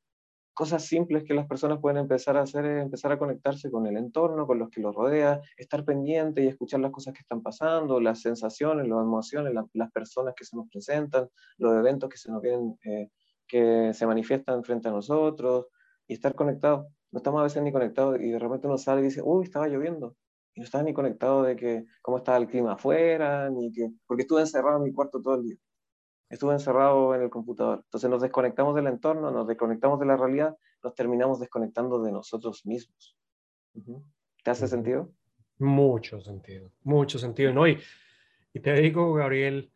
cosas 0.54 0.84
simples 0.84 1.24
que 1.24 1.34
las 1.34 1.46
personas 1.46 1.78
pueden 1.80 1.98
empezar 1.98 2.36
a 2.36 2.42
hacer 2.42 2.64
es 2.66 2.82
empezar 2.82 3.12
a 3.12 3.18
conectarse 3.18 3.70
con 3.70 3.86
el 3.86 3.96
entorno, 3.96 4.46
con 4.46 4.58
los 4.58 4.70
que 4.70 4.80
los 4.80 4.94
rodea, 4.94 5.40
estar 5.56 5.84
pendiente 5.84 6.42
y 6.42 6.48
escuchar 6.48 6.80
las 6.80 6.92
cosas 6.92 7.14
que 7.14 7.20
están 7.20 7.42
pasando, 7.42 8.00
las 8.00 8.20
sensaciones, 8.20 8.86
las 8.88 9.00
emociones, 9.00 9.54
las 9.72 9.92
personas 9.92 10.34
que 10.36 10.44
se 10.44 10.56
nos 10.56 10.68
presentan, 10.68 11.28
los 11.58 11.74
eventos 11.74 12.10
que 12.10 12.18
se 12.18 12.30
nos 12.30 12.42
vienen, 12.42 12.78
eh, 12.84 13.10
que 13.46 13.92
se 13.94 14.06
manifiestan 14.06 14.62
frente 14.64 14.88
a 14.88 14.92
nosotros 14.92 15.66
y 16.06 16.14
estar 16.14 16.34
conectado. 16.34 16.88
No 17.10 17.18
estamos 17.18 17.40
a 17.40 17.44
veces 17.44 17.62
ni 17.62 17.72
conectados 17.72 18.18
y 18.20 18.30
de 18.30 18.38
repente 18.38 18.66
uno 18.66 18.78
sale 18.78 19.00
y 19.02 19.04
dice, 19.04 19.22
uy, 19.22 19.44
estaba 19.44 19.68
lloviendo. 19.68 20.16
Y 20.54 20.60
no 20.60 20.64
estaba 20.64 20.84
ni 20.84 20.92
conectado 20.92 21.42
de 21.42 21.56
que 21.56 21.86
cómo 22.02 22.18
estaba 22.18 22.38
el 22.38 22.48
clima 22.48 22.74
afuera, 22.74 23.48
ni 23.50 23.72
que, 23.72 23.90
porque 24.06 24.22
estuve 24.22 24.40
encerrado 24.40 24.78
en 24.78 24.84
mi 24.84 24.92
cuarto 24.92 25.20
todo 25.22 25.36
el 25.36 25.44
día 25.44 25.56
estuve 26.32 26.54
encerrado 26.54 27.14
en 27.14 27.22
el 27.22 27.30
computador. 27.30 27.82
Entonces 27.84 28.08
nos 28.08 28.22
desconectamos 28.22 28.74
del 28.74 28.86
entorno, 28.86 29.30
nos 29.30 29.46
desconectamos 29.46 30.00
de 30.00 30.06
la 30.06 30.16
realidad, 30.16 30.56
nos 30.82 30.94
terminamos 30.94 31.38
desconectando 31.38 32.02
de 32.02 32.10
nosotros 32.10 32.64
mismos. 32.64 33.16
¿Te 34.42 34.50
hace 34.50 34.66
sentido? 34.66 35.12
Mucho 35.58 36.20
sentido, 36.22 36.70
mucho 36.84 37.18
sentido. 37.18 37.52
¿no? 37.52 37.68
Y, 37.68 37.78
y, 38.54 38.60
te 38.60 38.72
digo, 38.72 39.12
Gabriel, 39.12 39.70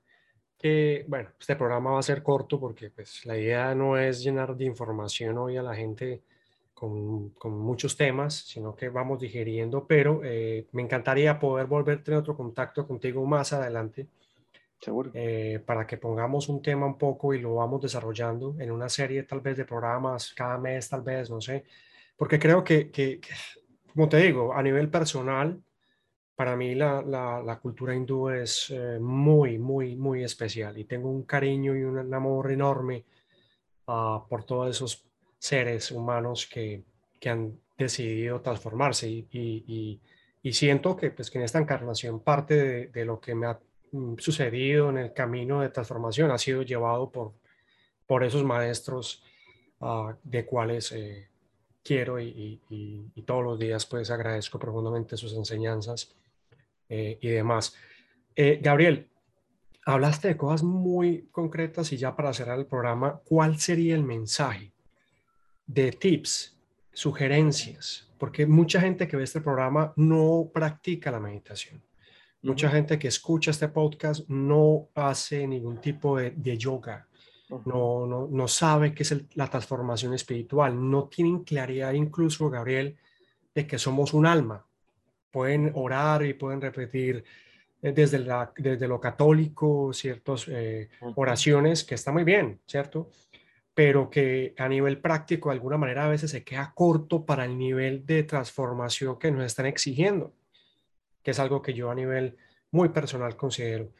que, 0.59 1.05
bueno, 1.09 1.29
este 1.39 1.57
programa 1.57 1.91
va 1.91 1.99
a 1.99 2.03
ser 2.03 2.23
corto 2.23 2.59
porque 2.59 2.89
pues, 2.89 3.27
la 3.27 3.37
idea 3.37 3.75
no 3.75 3.99
es 3.99 4.23
llenar 4.23 4.57
de 4.57 4.65
información 4.65 5.37
hoy 5.37 5.59
a 5.59 5.63
la 5.63 5.75
gente 5.75 6.23
con, 6.77 7.31
con 7.31 7.59
muchos 7.59 7.97
temas, 7.97 8.35
sino 8.35 8.77
que 8.77 8.91
vamos 8.91 9.19
digiriendo, 9.19 9.87
pero 9.87 10.21
eh, 10.23 10.67
me 10.73 10.83
encantaría 10.83 11.39
poder 11.39 11.67
volver 11.67 12.01
a 12.01 12.03
tener 12.03 12.21
otro 12.21 12.37
contacto 12.37 12.87
contigo 12.87 13.25
más 13.25 13.55
adelante 13.55 14.09
Seguro. 14.79 15.11
Eh, 15.15 15.63
para 15.65 15.87
que 15.87 15.97
pongamos 15.97 16.51
un 16.51 16.61
tema 16.61 16.85
un 16.85 16.99
poco 16.99 17.33
y 17.33 17.41
lo 17.41 17.55
vamos 17.55 17.81
desarrollando 17.81 18.57
en 18.61 18.71
una 18.71 18.91
serie 18.91 19.23
tal 19.23 19.41
vez 19.41 19.57
de 19.57 19.65
programas, 19.65 20.35
cada 20.35 20.59
mes 20.59 20.89
tal 20.89 21.01
vez, 21.01 21.31
no 21.31 21.41
sé, 21.41 21.65
porque 22.15 22.39
creo 22.39 22.63
que, 22.63 22.91
que, 22.91 23.21
como 23.95 24.07
te 24.09 24.19
digo, 24.19 24.53
a 24.53 24.63
nivel 24.63 24.91
personal, 24.91 25.63
para 26.35 26.57
mí 26.57 26.75
la, 26.75 27.01
la, 27.01 27.43
la 27.43 27.59
cultura 27.59 27.95
hindú 27.95 28.29
es 28.29 28.69
eh, 28.69 28.99
muy, 29.01 29.59
muy, 29.59 29.97
muy 29.97 30.23
especial 30.23 30.77
y 30.77 30.85
tengo 30.85 31.11
un 31.11 31.23
cariño 31.23 31.75
y 31.75 31.83
un, 31.83 32.13
amor 32.13 32.53
enorme 32.53 33.07
uh, 33.87 34.29
por 34.29 34.45
todos 34.45 34.77
esos 34.77 35.06
seres 35.39 35.91
humanos 35.91 36.47
que, 36.47 36.83
que 37.21 37.31
han 37.31 37.59
decidido 37.77 38.41
transformarse 38.41 39.09
y, 39.09 39.27
y, 39.33 40.01
y, 40.43 40.53
siento 40.53 40.97
que, 40.97 41.11
pues, 41.11 41.31
que 41.31 41.39
en 41.39 41.45
esta 41.45 41.59
encarnación 41.59 42.21
parte 42.21 42.55
de, 42.55 42.87
de 42.89 43.05
lo 43.05 43.21
que 43.21 43.35
me 43.35 43.47
ha 43.47 43.59
Mm, 43.93 44.17
sucedido 44.19 44.91
en 44.91 44.99
el 44.99 45.13
camino 45.13 45.61
de 45.61 45.69
transformación 45.69 46.31
ha 46.31 46.39
sido 46.39 46.63
llevado 46.63 47.11
por, 47.11 47.33
por 48.07 48.25
esos 48.25 48.45
maestros 48.45 49.23
ah, 49.81 50.17
de 50.23 50.45
cuales 50.45 50.93
eh, 50.93 51.29
quiero 51.83 52.21
y, 52.21 52.61
todos 53.25 53.45
los 53.45 53.59
días 53.59 53.87
pues 53.87 54.11
agradezco 54.11 54.59
profundamente 54.59 55.17
sus 55.17 55.35
enseñanzas 55.35 56.15
eh, 56.89 57.19
y 57.21 57.29
demás. 57.29 57.75
Eh, 58.37 58.61
Gabriel, 58.63 59.09
hablaste 59.85 60.29
de 60.29 60.37
cosas 60.37 60.63
muy 60.63 61.29
concretas 61.33 61.93
y 61.93 61.97
ya 61.97 62.15
para 62.15 62.33
cerrar 62.33 62.59
el 62.59 62.67
programa, 62.67 63.21
¿cuál 63.25 63.59
sería 63.59 63.95
el 63.95 64.05
mensaje 64.05 64.73
de 65.67 65.93
tips, 65.93 66.57
sugerencias? 66.93 68.11
Porque 68.19 68.47
mucha 68.47 68.81
gente 68.81 69.07
que 69.07 69.17
ve 69.17 69.25
este 69.25 69.41
programa 69.41 69.93
no 69.97 70.51
practica 70.53 71.11
la 71.11 71.21
meditación. 71.21 71.83
Mucha 72.43 72.69
gente 72.71 72.99
que 72.99 73.09
escucha 73.09 73.51
este 73.51 73.69
podcast 73.69 74.29
no 74.29 74.89
hace 74.95 75.47
ningún 75.47 75.81
tipo 75.81 76.17
de, 76.17 76.57
yoga, 76.57 77.09
no, 77.65 78.07
no, 78.07 78.29
no, 78.31 78.49
sabe 78.49 78.95
qué 78.95 79.03
es 79.03 79.15
la 79.35 79.49
transformación 79.49 80.15
espiritual, 80.15 80.91
no 80.91 81.09
tienen 81.09 81.43
claridad 81.43 81.93
incluso, 81.93 82.49
Gabriel, 82.49 82.97
de 83.55 83.67
que 83.67 83.79
somos 83.79 84.15
un 84.15 84.27
alma. 84.27 84.65
Pueden 85.31 85.73
orar 85.75 86.25
y 86.25 86.35
pueden 86.35 86.61
repetir 86.61 87.25
eh, 87.83 87.93
desde, 87.93 88.21
la, 88.21 88.53
desde 88.57 88.87
lo 88.87 89.01
católico 89.01 89.93
ciertas 89.93 90.47
eh, 90.49 90.89
oraciones, 91.17 91.85
que 91.85 91.95
está 91.95 92.13
muy 92.13 92.25
bien, 92.25 92.61
¿cierto? 92.67 93.11
Pero 93.77 94.11
que 94.11 94.57
a 94.59 94.69
nivel 94.69 95.01
práctico, 95.01 95.51
de 95.51 95.55
alguna 95.55 95.77
manera, 95.77 96.07
a 96.07 96.09
veces 96.09 96.33
se 96.33 96.43
queda 96.43 96.73
corto 96.75 97.25
para 97.25 97.45
el 97.45 97.57
nivel 97.57 98.05
de 98.05 98.25
transformación 98.25 99.21
que 99.21 99.31
nos 99.31 99.45
están 99.45 99.67
exigiendo 99.67 100.33
que 101.27 101.33
es 101.33 101.41
algo 101.41 101.61
que 101.61 101.75
yo 101.75 101.91
a 101.91 101.95
nivel 101.97 102.37
muy 102.71 102.91
personal 102.91 103.37
considero. 103.37 103.91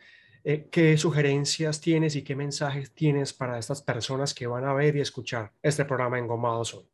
Eh, 0.45 0.69
¿Qué 0.71 0.97
sugerencias 0.97 1.81
tienes 1.81 2.15
y 2.15 2.23
qué 2.23 2.37
mensajes 2.37 2.93
tienes 2.95 3.33
para 3.33 3.59
estas 3.59 3.83
personas 3.83 4.33
que 4.33 4.47
van 4.47 4.65
a 4.65 4.73
ver 4.73 4.95
y 4.95 5.01
escuchar 5.01 5.51
este 5.61 5.85
programa 5.85 6.21
Engomados 6.21 6.75
hoy? 6.75 6.89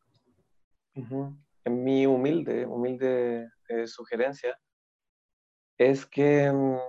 En 0.95 1.83
mi 1.83 2.07
humilde, 2.07 2.65
humilde 2.65 3.47
eh, 3.69 3.85
sugerencia 3.85 4.59
es 5.77 6.07
que 6.07 6.51
mm, 6.51 6.79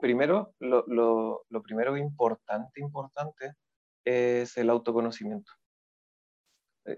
primero, 0.00 0.54
lo, 0.60 0.86
lo, 0.86 1.44
lo, 1.50 1.62
primero 1.62 1.98
importante, 1.98 2.80
importante 2.80 3.56
es 4.06 4.56
el 4.56 4.70
autoconocimiento. 4.70 5.52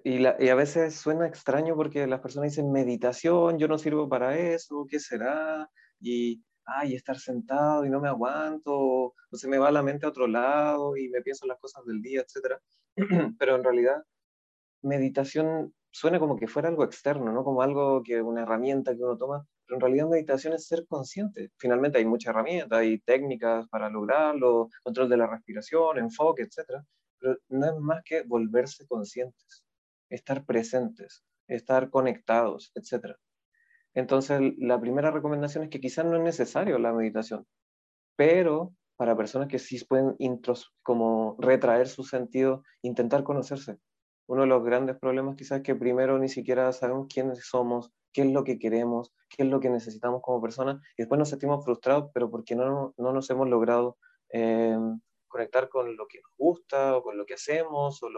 Y, 0.04 0.24
a 0.26 0.54
veces 0.54 0.94
suena 0.96 1.26
extraño 1.26 1.74
porque 1.74 2.06
las 2.06 2.20
personas 2.20 2.50
dicen 2.50 2.70
meditación, 2.70 3.58
yo 3.58 3.68
no 3.68 3.78
sirvo 3.78 4.08
para 4.08 4.36
eso, 4.38 4.86
¿qué 4.88 5.00
será? 5.00 5.68
y, 6.00 6.42
ay, 6.64 6.94
estar 6.94 7.18
sentado 7.18 7.84
y 7.84 7.90
no 7.90 8.00
me 8.00 8.08
aguanto, 8.08 8.72
o, 8.74 9.14
se 9.32 9.48
me 9.48 9.58
va 9.58 9.70
la 9.70 9.82
mente 9.82 10.06
a 10.06 10.10
otro 10.10 10.26
lado 10.26 10.96
y 10.96 11.08
me 11.08 11.22
pienso 11.22 11.46
las 11.46 11.58
cosas 11.58 11.84
del 11.86 12.00
día, 12.02 12.22
etc. 12.22 12.60
Pero 13.38 13.56
en 13.56 13.64
realidad, 13.64 14.02
meditación 14.82 15.74
suena 15.90 16.18
como 16.20 16.36
que 16.36 16.46
fuera 16.48 16.68
algo 16.68 16.84
externo, 16.84 17.32
¿no? 17.32 17.44
Como 17.44 17.62
algo 17.62 18.02
que 18.02 18.20
una 18.22 18.42
herramienta 18.42 18.94
que 18.94 19.02
uno 19.02 19.16
toma, 19.16 19.44
pero 19.66 19.76
en 19.76 19.80
realidad 19.80 20.08
meditación 20.08 20.52
es 20.54 20.66
ser 20.66 20.86
consciente. 20.86 21.50
Finalmente 21.56 21.98
hay 21.98 22.04
muchas 22.04 22.30
herramientas, 22.30 22.78
hay 22.78 23.00
técnicas 23.00 23.68
para 23.68 23.90
lograrlo, 23.90 24.68
control 24.82 25.08
de 25.08 25.16
la 25.16 25.26
respiración, 25.26 25.98
enfoque, 25.98 26.42
etc. 26.42 26.82
Pero 27.20 27.36
no 27.48 27.66
es 27.66 27.76
más 27.80 28.02
que 28.04 28.22
volverse 28.22 28.86
conscientes, 28.86 29.64
estar 30.08 30.44
presentes, 30.44 31.24
estar 31.46 31.90
conectados, 31.90 32.72
etc. 32.74 33.16
Entonces, 33.94 34.40
la 34.58 34.80
primera 34.80 35.10
recomendación 35.10 35.64
es 35.64 35.70
que 35.70 35.80
quizás 35.80 36.04
no 36.04 36.16
es 36.16 36.22
necesario 36.22 36.78
la 36.78 36.92
meditación, 36.92 37.46
pero 38.16 38.74
para 38.96 39.16
personas 39.16 39.48
que 39.48 39.58
sí 39.58 39.82
pueden 39.84 40.16
intros, 40.18 40.74
como 40.82 41.36
retraer 41.38 41.88
su 41.88 42.02
sentido, 42.02 42.64
intentar 42.82 43.22
conocerse. 43.22 43.78
Uno 44.26 44.42
de 44.42 44.48
los 44.48 44.64
grandes 44.64 44.98
problemas 44.98 45.36
quizás 45.36 45.58
es 45.58 45.62
que 45.62 45.76
primero 45.76 46.18
ni 46.18 46.28
siquiera 46.28 46.72
sabemos 46.72 47.06
quiénes 47.08 47.46
somos, 47.46 47.92
qué 48.12 48.22
es 48.22 48.32
lo 48.32 48.44
que 48.44 48.58
queremos, 48.58 49.14
qué 49.30 49.44
es 49.44 49.48
lo 49.48 49.60
que 49.60 49.70
necesitamos 49.70 50.20
como 50.22 50.42
personas, 50.42 50.82
y 50.96 51.02
después 51.02 51.18
nos 51.18 51.28
sentimos 51.28 51.64
frustrados, 51.64 52.10
pero 52.12 52.28
porque 52.30 52.56
no, 52.56 52.92
no 52.96 53.12
nos 53.12 53.30
hemos 53.30 53.48
logrado 53.48 53.96
eh, 54.30 54.76
conectar 55.28 55.68
con 55.68 55.96
lo 55.96 56.06
que 56.06 56.20
nos 56.20 56.32
gusta, 56.36 56.96
o 56.96 57.02
con 57.02 57.16
lo 57.16 57.26
que 57.26 57.34
hacemos, 57.34 58.02
o 58.02 58.08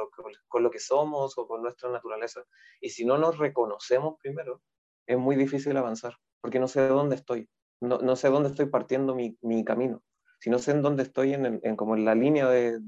con 0.48 0.62
lo 0.62 0.70
que 0.70 0.78
somos, 0.78 1.36
o 1.36 1.46
con 1.46 1.62
nuestra 1.62 1.90
naturaleza. 1.90 2.44
Y 2.80 2.90
si 2.90 3.04
no 3.04 3.18
nos 3.18 3.38
reconocemos 3.38 4.16
primero, 4.22 4.62
es 5.06 5.18
muy 5.18 5.36
difícil 5.36 5.76
avanzar, 5.76 6.16
porque 6.40 6.58
no 6.58 6.68
sé 6.68 6.86
dónde 6.88 7.16
estoy. 7.16 7.48
no, 7.80 7.98
no, 7.98 8.16
sé 8.16 8.28
dónde 8.28 8.50
estoy 8.50 8.66
partiendo 8.66 9.14
mi, 9.14 9.36
mi, 9.42 9.64
camino. 9.64 10.02
Si 10.38 10.50
no 10.50 10.58
sé 10.58 10.70
en 10.70 10.82
dónde 10.82 11.02
estoy 11.02 11.34
en, 11.34 11.60
en 11.62 11.76
como 11.76 11.96
en 11.96 12.04
la 12.04 12.14
línea 12.14 12.48
de, 12.48 12.78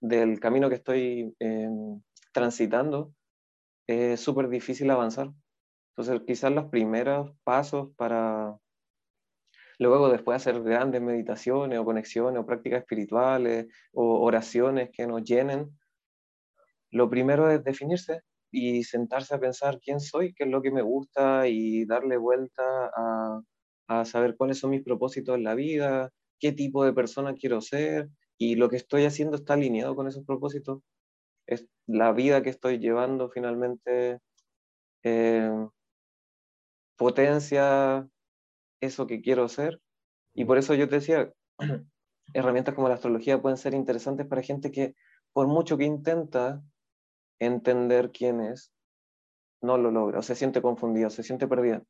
del 0.00 0.40
camino 0.40 0.68
que 0.68 0.76
estoy 0.76 1.34
em, 1.38 2.00
transitando, 2.32 3.12
es 3.86 4.20
súper 4.20 4.48
difícil 4.48 4.90
avanzar. 4.90 5.30
Entonces, 5.90 6.22
quizás 6.26 6.52
los 6.52 6.66
primeros 6.66 7.32
pasos 7.44 7.90
para 7.96 8.56
luego 9.78 10.10
después 10.10 10.36
hacer 10.36 10.62
grandes 10.62 11.00
meditaciones 11.00 11.78
o 11.78 11.84
conexiones 11.84 12.40
o 12.40 12.46
prácticas 12.46 12.80
espirituales 12.80 13.66
o 13.92 14.20
oraciones 14.20 14.90
que 14.92 15.06
nos 15.06 15.22
llenen, 15.24 15.70
lo 16.90 17.08
primero 17.08 17.50
es 17.50 17.64
definirse 17.64 18.22
y 18.50 18.84
sentarse 18.84 19.34
a 19.34 19.40
pensar 19.40 19.80
quién 19.80 19.98
soy, 20.00 20.34
qué 20.34 20.44
es 20.44 20.50
lo 20.50 20.60
que 20.60 20.70
me 20.70 20.82
gusta 20.82 21.48
y 21.48 21.86
darle 21.86 22.18
vuelta 22.18 22.90
a, 22.94 23.40
a 23.88 24.04
saber 24.04 24.36
cuáles 24.36 24.58
son 24.58 24.70
mis 24.70 24.82
propósitos 24.82 25.36
en 25.36 25.44
la 25.44 25.54
vida, 25.54 26.10
qué 26.38 26.52
tipo 26.52 26.84
de 26.84 26.92
persona 26.92 27.34
quiero 27.34 27.60
ser 27.60 28.10
y 28.36 28.56
lo 28.56 28.68
que 28.68 28.76
estoy 28.76 29.04
haciendo 29.04 29.36
está 29.36 29.54
alineado 29.54 29.96
con 29.96 30.08
esos 30.08 30.24
propósitos. 30.24 30.80
Es 31.46 31.66
la 31.86 32.12
vida 32.12 32.42
que 32.42 32.50
estoy 32.50 32.78
llevando 32.78 33.30
finalmente 33.30 34.20
eh, 35.02 35.50
potencia 36.96 38.08
eso 38.82 39.06
que 39.06 39.22
quiero 39.22 39.48
ser. 39.48 39.80
Y 40.34 40.44
por 40.44 40.58
eso 40.58 40.74
yo 40.74 40.88
te 40.88 40.96
decía, 40.96 41.32
herramientas 42.34 42.74
como 42.74 42.88
la 42.88 42.94
astrología 42.94 43.40
pueden 43.40 43.56
ser 43.56 43.72
interesantes 43.72 44.26
para 44.26 44.42
gente 44.42 44.70
que 44.70 44.94
por 45.32 45.46
mucho 45.46 45.78
que 45.78 45.84
intenta 45.84 46.62
entender 47.38 48.10
quién 48.12 48.40
es, 48.40 48.72
no 49.62 49.78
lo 49.78 49.90
logra, 49.90 50.18
o 50.18 50.22
se 50.22 50.34
siente 50.34 50.60
confundido, 50.60 51.08
se 51.08 51.22
siente 51.22 51.48
perdida. 51.48 51.82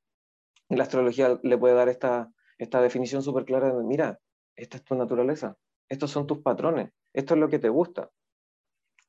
Y 0.69 0.77
la 0.77 0.85
astrología 0.85 1.41
le 1.43 1.59
puede 1.59 1.75
dar 1.75 1.89
esta, 1.89 2.31
esta 2.59 2.81
definición 2.81 3.23
súper 3.23 3.45
clara 3.45 3.75
de, 3.75 3.83
mira, 3.83 4.21
esta 4.55 4.77
es 4.77 4.85
tu 4.85 4.95
naturaleza, 4.95 5.57
estos 5.89 6.11
son 6.11 6.27
tus 6.27 6.39
patrones, 6.39 6.91
esto 7.13 7.35
es 7.35 7.41
lo 7.41 7.49
que 7.49 7.59
te 7.59 7.69
gusta. 7.69 8.11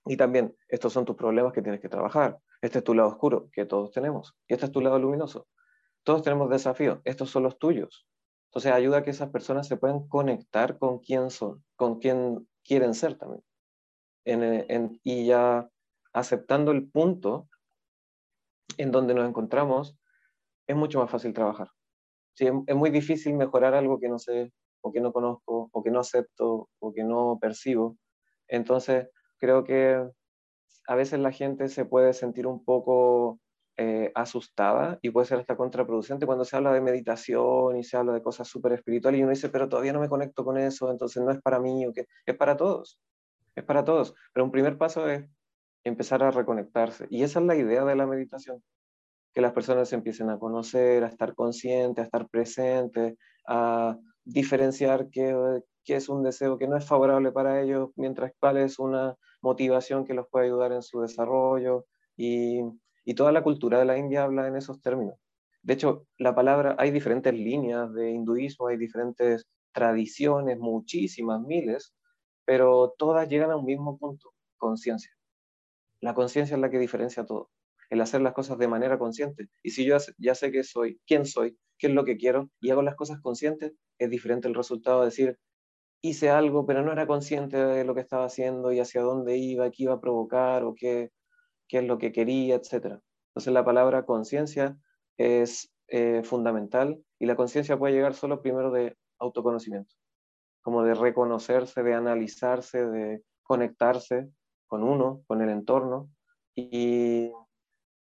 Y 0.05 0.17
también, 0.17 0.55
estos 0.67 0.91
son 0.91 1.05
tus 1.05 1.15
problemas 1.15 1.53
que 1.53 1.61
tienes 1.61 1.79
que 1.79 1.87
trabajar. 1.87 2.37
Este 2.61 2.79
es 2.79 2.83
tu 2.83 2.93
lado 2.93 3.09
oscuro, 3.09 3.49
que 3.51 3.65
todos 3.65 3.91
tenemos. 3.91 4.35
Y 4.47 4.53
este 4.53 4.65
es 4.65 4.71
tu 4.71 4.81
lado 4.81 4.99
luminoso. 4.99 5.47
Todos 6.03 6.21
tenemos 6.21 6.49
desafíos, 6.49 6.99
estos 7.05 7.29
son 7.29 7.43
los 7.43 7.57
tuyos. 7.57 8.07
Entonces 8.49 8.71
ayuda 8.71 8.99
a 8.99 9.03
que 9.03 9.11
esas 9.11 9.29
personas 9.29 9.67
se 9.67 9.77
puedan 9.77 10.07
conectar 10.07 10.77
con 10.77 10.99
quién 10.99 11.29
son, 11.31 11.63
con 11.75 11.99
quién 11.99 12.47
quieren 12.63 12.93
ser 12.93 13.17
también. 13.17 13.43
y 15.03 15.25
ya 15.25 15.69
aceptando 16.13 16.71
el 16.71 16.89
punto 16.89 17.49
en 18.77 18.91
donde 18.91 19.13
nos 19.13 19.27
encontramos, 19.27 19.97
es 20.67 20.75
mucho 20.75 20.99
más 20.99 21.09
fácil 21.09 21.33
trabajar. 21.33 21.69
Sí, 22.35 22.47
es, 22.67 22.75
muy 22.75 22.89
difícil 22.89 23.35
mejorar 23.35 23.73
algo 23.73 23.99
que 23.99 24.09
no 24.09 24.19
sé, 24.19 24.51
o 24.81 24.91
que 24.91 25.01
no 25.01 25.13
conozco, 25.13 25.69
o 25.71 25.83
que 25.83 25.91
no 25.91 25.99
acepto, 25.99 26.69
o 26.79 26.93
que 26.93 27.03
no 27.03 27.37
percibo. 27.39 27.97
Entonces, 28.47 29.09
creo 29.37 29.63
que 29.63 30.03
a 30.87 30.95
veces 30.95 31.19
la 31.19 31.31
gente 31.31 31.69
se 31.69 31.85
puede 31.85 32.13
sentir 32.13 32.47
un 32.47 32.63
poco 32.63 33.39
eh, 33.75 34.11
asustada 34.13 34.99
y 35.01 35.09
puede 35.09 35.25
ser 35.25 35.39
hasta 35.39 35.57
contraproducente 35.57 36.27
cuando 36.27 36.45
se 36.45 36.55
habla 36.55 36.71
de 36.71 36.81
meditación 36.81 37.75
y 37.75 37.83
se 37.83 37.97
habla 37.97 38.13
de 38.13 38.21
cosas 38.21 38.47
súper 38.47 38.73
espirituales 38.73 39.19
y 39.19 39.23
uno 39.23 39.31
dice, 39.31 39.49
pero 39.49 39.67
todavía 39.67 39.93
no 39.93 39.99
me 39.99 40.09
conecto 40.09 40.45
con 40.45 40.59
eso, 40.59 40.91
entonces 40.91 41.23
no 41.23 41.31
es 41.31 41.41
para 41.41 41.59
mí, 41.59 41.83
o 41.87 41.91
que 41.91 42.05
es 42.25 42.37
para 42.37 42.55
todos, 42.55 42.99
es 43.55 43.63
para 43.63 43.83
todos. 43.83 44.13
Pero 44.31 44.45
un 44.45 44.51
primer 44.51 44.77
paso 44.77 45.09
es 45.09 45.25
empezar 45.83 46.21
a 46.21 46.29
reconectarse 46.29 47.07
y 47.09 47.23
esa 47.23 47.39
es 47.39 47.45
la 47.45 47.55
idea 47.55 47.83
de 47.83 47.95
la 47.95 48.05
meditación, 48.05 48.63
que 49.33 49.41
las 49.41 49.53
personas 49.53 49.89
se 49.89 49.95
empiecen 49.95 50.29
a 50.29 50.37
conocer, 50.37 51.03
a 51.03 51.07
estar 51.07 51.33
conscientes, 51.33 52.03
a 52.03 52.05
estar 52.05 52.27
presentes, 52.29 53.17
a 53.47 53.97
diferenciar 54.23 55.09
qué, 55.09 55.35
qué 55.83 55.95
es 55.95 56.09
un 56.09 56.21
deseo 56.21 56.59
que 56.59 56.67
no 56.67 56.77
es 56.77 56.85
favorable 56.85 57.31
para 57.31 57.59
ellos, 57.61 57.89
mientras 57.95 58.33
cuál 58.39 58.57
es 58.57 58.77
una 58.77 59.15
motivación 59.41 60.05
que 60.05 60.13
los 60.13 60.27
puede 60.29 60.45
ayudar 60.45 60.73
en 60.73 60.83
su 60.83 61.01
desarrollo 61.01 61.85
y 62.15 62.61
y 63.05 63.15
toda 63.15 63.31
la 63.31 63.43
cultura 63.43 63.79
de 63.79 63.85
la 63.85 63.97
India 63.97 64.23
habla 64.23 64.47
en 64.47 64.55
esos 64.55 64.81
términos. 64.81 65.15
De 65.61 65.73
hecho, 65.73 66.07
la 66.17 66.35
palabra, 66.35 66.75
hay 66.77 66.91
diferentes 66.91 67.33
líneas 67.33 67.93
de 67.93 68.11
hinduismo, 68.11 68.67
hay 68.67 68.77
diferentes 68.77 69.47
tradiciones, 69.71 70.59
muchísimas, 70.59 71.41
miles, 71.41 71.93
pero 72.45 72.93
todas 72.97 73.29
llegan 73.29 73.51
a 73.51 73.57
un 73.57 73.65
mismo 73.65 73.97
punto, 73.97 74.33
conciencia. 74.57 75.11
La 76.01 76.13
conciencia 76.13 76.55
es 76.55 76.61
la 76.61 76.69
que 76.69 76.79
diferencia 76.79 77.25
todo, 77.25 77.49
el 77.89 78.01
hacer 78.01 78.21
las 78.21 78.33
cosas 78.33 78.57
de 78.57 78.67
manera 78.67 78.99
consciente. 78.99 79.47
Y 79.63 79.71
si 79.71 79.85
yo 79.85 79.97
ya 80.17 80.35
sé 80.35 80.51
qué 80.51 80.63
soy, 80.63 80.99
quién 81.07 81.25
soy, 81.25 81.57
qué 81.77 81.87
es 81.87 81.93
lo 81.93 82.03
que 82.03 82.17
quiero, 82.17 82.49
y 82.59 82.71
hago 82.71 82.81
las 82.81 82.95
cosas 82.95 83.21
conscientes, 83.21 83.73
es 83.97 84.09
diferente 84.09 84.49
el 84.49 84.55
resultado 84.55 84.99
de 84.99 85.05
decir, 85.05 85.39
hice 86.01 86.29
algo, 86.29 86.65
pero 86.65 86.83
no 86.83 86.91
era 86.91 87.07
consciente 87.07 87.57
de 87.57 87.85
lo 87.85 87.95
que 87.95 88.01
estaba 88.01 88.25
haciendo 88.25 88.73
y 88.73 88.81
hacia 88.81 89.01
dónde 89.01 89.37
iba, 89.37 89.71
qué 89.71 89.83
iba 89.83 89.93
a 89.93 90.01
provocar 90.01 90.65
o 90.65 90.75
qué, 90.75 91.11
qué 91.73 91.79
es 91.79 91.85
lo 91.85 91.97
que 91.97 92.11
quería, 92.11 92.53
etc. 92.53 92.99
Entonces 93.29 93.51
la 93.51 93.65
palabra 93.65 94.05
conciencia 94.05 94.77
es 95.17 95.73
eh, 95.87 96.21
fundamental 96.23 97.03
y 97.17 97.25
la 97.25 97.35
conciencia 97.35 97.79
puede 97.79 97.95
llegar 97.95 98.13
solo 98.13 98.43
primero 98.43 98.69
de 98.69 98.95
autoconocimiento, 99.17 99.95
como 100.61 100.83
de 100.83 100.93
reconocerse, 100.93 101.81
de 101.81 101.95
analizarse, 101.95 102.85
de 102.85 103.23
conectarse 103.41 104.29
con 104.67 104.83
uno, 104.83 105.23
con 105.25 105.41
el 105.41 105.49
entorno. 105.49 106.11
Y, 106.53 107.31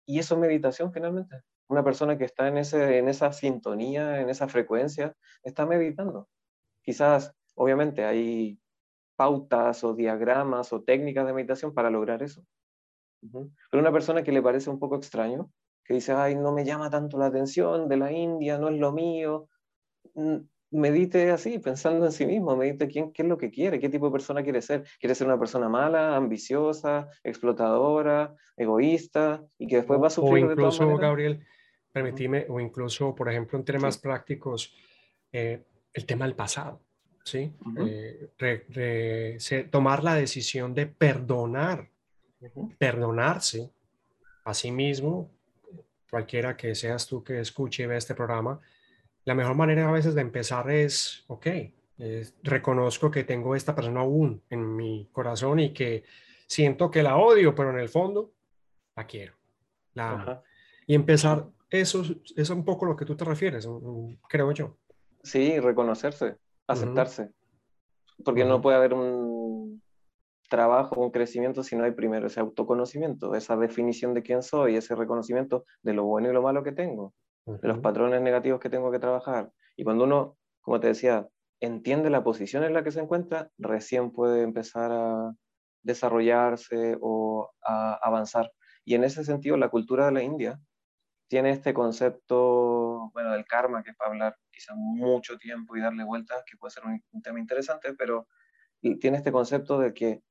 y 0.05 0.19
eso 0.19 0.35
es 0.35 0.41
meditación 0.41 0.91
finalmente. 0.91 1.41
Una 1.69 1.85
persona 1.85 2.17
que 2.17 2.25
está 2.25 2.49
en, 2.49 2.57
ese, 2.57 2.97
en 2.97 3.07
esa 3.07 3.31
sintonía, 3.31 4.19
en 4.19 4.29
esa 4.29 4.49
frecuencia, 4.49 5.15
está 5.41 5.65
meditando. 5.65 6.27
Quizás, 6.81 7.33
obviamente, 7.55 8.03
hay 8.03 8.59
pautas 9.15 9.85
o 9.85 9.93
diagramas 9.93 10.73
o 10.73 10.83
técnicas 10.83 11.25
de 11.25 11.31
meditación 11.31 11.73
para 11.73 11.89
lograr 11.89 12.21
eso. 12.23 12.43
Pero 13.31 13.81
una 13.81 13.91
persona 13.91 14.23
que 14.23 14.31
le 14.31 14.41
parece 14.41 14.69
un 14.69 14.79
poco 14.79 14.95
extraño, 14.95 15.49
que 15.83 15.93
dice, 15.95 16.13
ay, 16.13 16.35
no 16.35 16.51
me 16.51 16.65
llama 16.65 16.89
tanto 16.89 17.17
la 17.17 17.27
atención 17.27 17.87
de 17.87 17.97
la 17.97 18.11
India, 18.11 18.57
no 18.57 18.69
es 18.69 18.77
lo 18.79 18.91
mío, 18.91 19.49
medite 20.71 21.29
así, 21.31 21.59
pensando 21.59 22.05
en 22.05 22.11
sí 22.11 22.25
mismo, 22.25 22.55
medite 22.55 22.87
quién, 22.87 23.11
qué 23.11 23.21
es 23.21 23.27
lo 23.27 23.37
que 23.37 23.51
quiere, 23.51 23.79
qué 23.79 23.89
tipo 23.89 24.07
de 24.07 24.11
persona 24.11 24.43
quiere 24.43 24.61
ser. 24.61 24.83
¿Quiere 24.99 25.15
ser 25.15 25.27
una 25.27 25.39
persona 25.39 25.69
mala, 25.69 26.15
ambiciosa, 26.15 27.09
explotadora, 27.23 28.35
egoísta, 28.57 29.43
y 29.57 29.67
que 29.67 29.77
después 29.77 30.01
va 30.01 30.07
a 30.07 30.09
sufrir? 30.09 30.45
O 30.45 30.51
incluso, 30.51 30.97
Gabriel, 30.97 31.45
permitime, 31.91 32.45
o 32.49 32.59
incluso, 32.59 33.13
por 33.13 33.29
ejemplo, 33.29 33.59
en 33.59 33.65
temas 33.65 33.97
prácticos, 33.97 34.73
eh, 35.31 35.63
el 35.93 36.05
tema 36.05 36.25
del 36.25 36.35
pasado. 36.35 36.81
¿sí? 37.23 37.53
Eh, 37.77 39.67
tomar 39.69 40.03
la 40.03 40.15
decisión 40.15 40.73
de 40.73 40.87
perdonar 40.87 41.89
perdonarse 42.77 43.71
a 44.45 44.53
sí 44.53 44.71
mismo, 44.71 45.29
cualquiera 46.09 46.55
que 46.55 46.75
seas 46.75 47.07
tú 47.07 47.23
que 47.23 47.39
escuche 47.39 47.83
y 47.83 47.85
vea 47.85 47.97
este 47.97 48.15
programa, 48.15 48.59
la 49.25 49.35
mejor 49.35 49.55
manera 49.55 49.87
a 49.87 49.91
veces 49.91 50.15
de 50.15 50.21
empezar 50.21 50.69
es, 50.69 51.23
ok, 51.27 51.47
reconozco 52.43 53.09
que 53.09 53.23
tengo 53.23 53.55
esta 53.55 53.73
persona 53.73 54.01
aún 54.01 54.41
en 54.49 54.75
mi 54.75 55.09
corazón 55.11 55.59
y 55.59 55.73
que 55.73 56.03
siento 56.47 56.91
que 56.91 57.03
la 57.03 57.17
odio, 57.17 57.55
pero 57.55 57.69
en 57.71 57.79
el 57.79 57.89
fondo 57.89 58.33
la 58.95 59.07
quiero, 59.07 59.33
la 59.93 60.11
amo. 60.11 60.43
Y 60.85 60.95
empezar, 60.95 61.47
eso, 61.69 62.01
eso 62.01 62.23
es 62.35 62.49
un 62.49 62.65
poco 62.65 62.85
lo 62.85 62.95
que 62.95 63.05
tú 63.05 63.15
te 63.15 63.25
refieres, 63.25 63.67
creo 64.27 64.51
yo. 64.51 64.77
Sí, 65.23 65.59
reconocerse, 65.59 66.35
aceptarse. 66.67 67.31
Porque 68.23 68.45
no 68.45 68.61
puede 68.61 68.77
haber 68.77 68.93
un 68.93 69.42
trabajo, 70.53 71.01
un 71.01 71.09
crecimiento 71.09 71.63
si 71.63 71.75
no 71.75 71.83
hay 71.83 71.93
primero 71.93 72.27
ese 72.27 72.39
autoconocimiento, 72.39 73.33
esa 73.33 73.57
definición 73.57 74.13
de 74.13 74.21
quién 74.21 74.43
soy, 74.43 74.75
ese 74.75 74.93
reconocimiento 74.93 75.65
de 75.81 75.93
lo 75.93 76.03
bueno 76.03 76.29
y 76.29 76.33
lo 76.33 76.43
malo 76.43 76.61
que 76.61 76.71
tengo, 76.71 77.15
de 77.47 77.67
los 77.67 77.79
patrones 77.79 78.21
negativos 78.21 78.59
que 78.59 78.69
tengo 78.69 78.91
que 78.91 78.99
trabajar. 78.99 79.51
Y 79.75 79.83
cuando 79.83 80.03
uno, 80.03 80.37
como 80.61 80.79
te 80.79 80.89
decía, 80.89 81.27
entiende 81.59 82.11
la 82.11 82.23
posición 82.23 82.63
en 82.63 82.75
la 82.75 82.83
que 82.83 82.91
se 82.91 82.99
encuentra, 82.99 83.49
recién 83.57 84.11
puede 84.11 84.43
empezar 84.43 84.91
a 84.91 85.33
desarrollarse 85.81 86.99
o 87.01 87.49
a 87.63 87.95
avanzar. 87.95 88.51
Y 88.85 88.93
en 88.93 89.05
ese 89.05 89.23
sentido, 89.23 89.57
la 89.57 89.69
cultura 89.69 90.05
de 90.05 90.11
la 90.11 90.21
India 90.21 90.59
tiene 91.27 91.49
este 91.49 91.73
concepto, 91.73 93.09
bueno, 93.11 93.31
del 93.31 93.45
karma, 93.45 93.81
que 93.81 93.89
es 93.89 93.95
para 93.95 94.11
hablar 94.11 94.37
quizá 94.51 94.75
mucho 94.75 95.35
tiempo 95.39 95.75
y 95.75 95.81
darle 95.81 96.03
vueltas, 96.03 96.43
que 96.45 96.57
puede 96.57 96.69
ser 96.69 96.85
un, 96.85 97.03
un 97.11 97.21
tema 97.23 97.39
interesante, 97.39 97.95
pero 97.95 98.27
tiene 98.99 99.17
este 99.17 99.31
concepto 99.31 99.79
de 99.79 99.95
que 99.95 100.21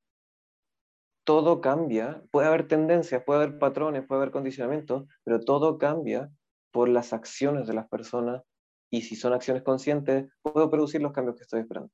todo 1.24 1.60
cambia, 1.60 2.22
puede 2.30 2.48
haber 2.48 2.66
tendencias, 2.68 3.22
puede 3.24 3.44
haber 3.44 3.58
patrones, 3.58 4.04
puede 4.06 4.22
haber 4.22 4.32
condicionamientos, 4.32 5.04
pero 5.24 5.40
todo 5.40 5.78
cambia 5.78 6.30
por 6.72 6.88
las 6.88 7.12
acciones 7.12 7.66
de 7.66 7.74
las 7.74 7.88
personas 7.88 8.42
y 8.90 9.02
si 9.02 9.16
son 9.16 9.32
acciones 9.32 9.62
conscientes, 9.62 10.28
puedo 10.42 10.70
producir 10.70 11.00
los 11.00 11.12
cambios 11.12 11.36
que 11.36 11.42
estoy 11.42 11.60
esperando. 11.60 11.90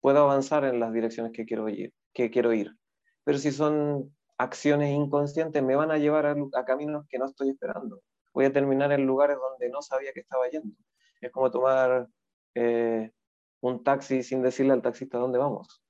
Puedo 0.00 0.18
avanzar 0.20 0.64
en 0.64 0.80
las 0.80 0.92
direcciones 0.92 1.32
que 1.32 1.44
quiero 1.44 1.68
ir. 1.68 1.92
Que 2.12 2.30
quiero 2.30 2.52
ir. 2.52 2.74
Pero 3.24 3.38
si 3.38 3.52
son 3.52 4.16
acciones 4.38 4.90
inconscientes, 4.90 5.62
me 5.62 5.76
van 5.76 5.90
a 5.90 5.98
llevar 5.98 6.26
a, 6.26 6.34
a 6.54 6.64
caminos 6.64 7.06
que 7.08 7.18
no 7.18 7.26
estoy 7.26 7.50
esperando. 7.50 8.02
Voy 8.32 8.46
a 8.46 8.52
terminar 8.52 8.90
en 8.92 9.06
lugares 9.06 9.36
donde 9.36 9.68
no 9.68 9.82
sabía 9.82 10.12
que 10.12 10.20
estaba 10.20 10.48
yendo. 10.48 10.74
Es 11.20 11.30
como 11.30 11.50
tomar 11.50 12.08
eh, 12.54 13.12
un 13.60 13.84
taxi 13.84 14.22
sin 14.22 14.42
decirle 14.42 14.72
al 14.72 14.82
taxista 14.82 15.18
dónde 15.18 15.38
vamos, 15.38 15.82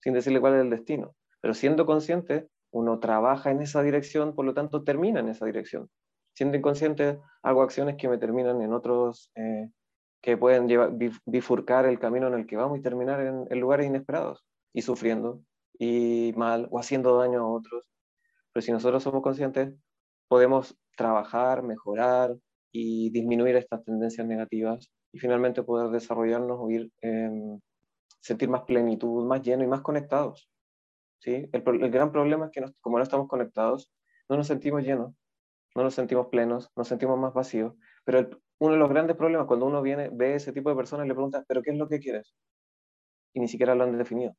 sin 0.00 0.12
decirle 0.12 0.40
cuál 0.40 0.54
es 0.54 0.60
el 0.62 0.70
destino. 0.70 1.14
Pero 1.42 1.54
siendo 1.54 1.84
consciente, 1.84 2.48
uno 2.70 3.00
trabaja 3.00 3.50
en 3.50 3.60
esa 3.60 3.82
dirección, 3.82 4.34
por 4.34 4.46
lo 4.46 4.54
tanto 4.54 4.84
termina 4.84 5.20
en 5.20 5.28
esa 5.28 5.44
dirección. 5.44 5.90
Siendo 6.34 6.56
inconsciente, 6.56 7.20
hago 7.42 7.62
acciones 7.62 7.96
que 7.96 8.08
me 8.08 8.16
terminan 8.16 8.62
en 8.62 8.72
otros, 8.72 9.30
eh, 9.34 9.68
que 10.22 10.36
pueden 10.36 10.68
llevar, 10.68 10.92
bifurcar 11.26 11.84
el 11.84 11.98
camino 11.98 12.28
en 12.28 12.34
el 12.34 12.46
que 12.46 12.56
vamos 12.56 12.78
y 12.78 12.82
terminar 12.82 13.20
en, 13.20 13.60
lugares 13.60 13.86
inesperados 13.86 14.44
y 14.72 14.82
sufriendo 14.82 15.42
y 15.78 16.32
mal 16.36 16.68
o 16.70 16.78
haciendo 16.78 17.18
daño 17.18 17.40
a 17.40 17.52
otros. 17.52 17.90
Pero 18.52 18.62
si 18.62 18.70
nosotros 18.70 19.02
somos 19.02 19.22
conscientes, 19.22 19.74
podemos 20.28 20.78
trabajar, 20.96 21.62
mejorar 21.62 22.36
y 22.70 23.10
disminuir 23.10 23.56
estas 23.56 23.84
tendencias 23.84 24.26
negativas 24.26 24.90
y 25.12 25.18
finalmente 25.18 25.62
poder 25.62 25.90
desarrollarnos 25.90 26.58
o 26.60 26.70
ir, 26.70 26.90
sentir 28.20 28.48
más 28.48 28.62
plenitud, 28.62 29.26
más 29.26 29.42
lleno 29.42 29.64
y 29.64 29.66
más 29.66 29.82
conectados. 29.82 30.48
¿Sí? 31.22 31.48
El, 31.52 31.62
el 31.82 31.90
gran 31.90 32.10
problema 32.10 32.46
es 32.46 32.50
que 32.50 32.64
como 32.80 32.98
no 32.98 33.04
estamos 33.04 33.28
conectados, 33.28 33.90
no 34.28 34.36
nos 34.36 34.48
sentimos 34.48 34.82
llenos, 34.82 35.14
no 35.74 35.82
nos 35.84 35.94
sentimos 35.94 36.26
plenos, 36.28 36.70
nos 36.76 36.88
sentimos 36.88 37.18
más 37.18 37.32
vacíos. 37.32 37.74
Pero 38.04 38.28
uno 38.58 38.72
de 38.72 38.78
los 38.78 38.88
grandes 38.88 39.16
problemas 39.16 39.46
cuando 39.46 39.66
uno 39.66 39.80
viene, 39.82 40.10
ve 40.12 40.34
ese 40.34 40.52
tipo 40.52 40.68
de 40.68 40.76
personas 40.76 41.06
y 41.06 41.08
le 41.08 41.14
pregunta, 41.14 41.44
¿pero 41.46 41.62
qué 41.62 41.70
es 41.70 41.78
lo 41.78 41.88
que 41.88 42.00
quieres? 42.00 42.34
Y 43.32 43.40
ni 43.40 43.48
siquiera 43.48 43.74
lo 43.74 43.84
han 43.84 43.96
definido. 43.96 44.34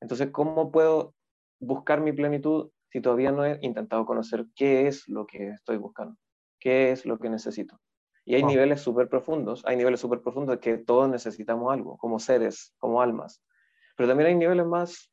Entonces, 0.00 0.30
¿cómo 0.30 0.70
puedo 0.70 1.14
buscar 1.58 2.00
mi 2.00 2.12
plenitud 2.12 2.70
si 2.90 3.00
todavía 3.00 3.32
no 3.32 3.44
he 3.44 3.58
intentado 3.62 4.04
conocer 4.04 4.46
qué 4.54 4.86
es 4.86 5.08
lo 5.08 5.26
que 5.26 5.48
estoy 5.48 5.78
buscando? 5.78 6.16
¿Qué 6.58 6.92
es 6.92 7.06
lo 7.06 7.18
que 7.18 7.30
necesito? 7.30 7.80
Y 8.24 8.34
hay 8.36 8.44
niveles 8.44 8.80
súper 8.80 9.08
profundos, 9.08 9.64
hay 9.64 9.76
niveles 9.76 9.98
súper 9.98 10.20
profundos 10.20 10.56
de 10.56 10.60
que 10.60 10.78
todos 10.78 11.08
necesitamos 11.08 11.72
algo, 11.72 11.96
como 11.96 12.20
seres, 12.20 12.72
como 12.78 13.00
almas. 13.02 13.42
Pero 13.96 14.08
también 14.08 14.28
hay 14.28 14.36
niveles 14.36 14.66
más 14.66 15.11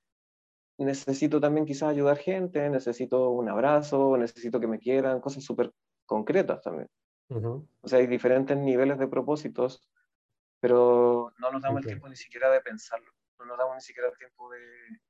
necesito 0.85 1.39
también 1.39 1.65
quizás 1.65 1.89
ayudar 1.89 2.17
gente, 2.17 2.69
necesito 2.69 3.29
un 3.29 3.49
abrazo, 3.49 4.17
necesito 4.17 4.59
que 4.59 4.67
me 4.67 4.79
quieran, 4.79 5.19
cosas 5.19 5.43
súper 5.43 5.71
concretas 6.05 6.61
también. 6.61 6.89
O 7.29 7.87
sea, 7.87 7.99
hay 7.99 8.07
diferentes 8.07 8.57
niveles 8.57 8.97
de 8.97 9.07
propósitos, 9.07 9.87
pero 10.59 11.31
no 11.37 11.51
nos 11.51 11.61
damos 11.61 11.81
el 11.81 11.87
tiempo 11.87 12.09
ni 12.09 12.15
siquiera 12.15 12.49
de 12.49 12.61
pensarlo, 12.61 13.11
no 13.37 13.45
nos 13.45 13.57
damos 13.57 13.75
ni 13.75 13.81
siquiera 13.81 14.09
el 14.09 14.17
tiempo 14.17 14.49
de 14.49 14.59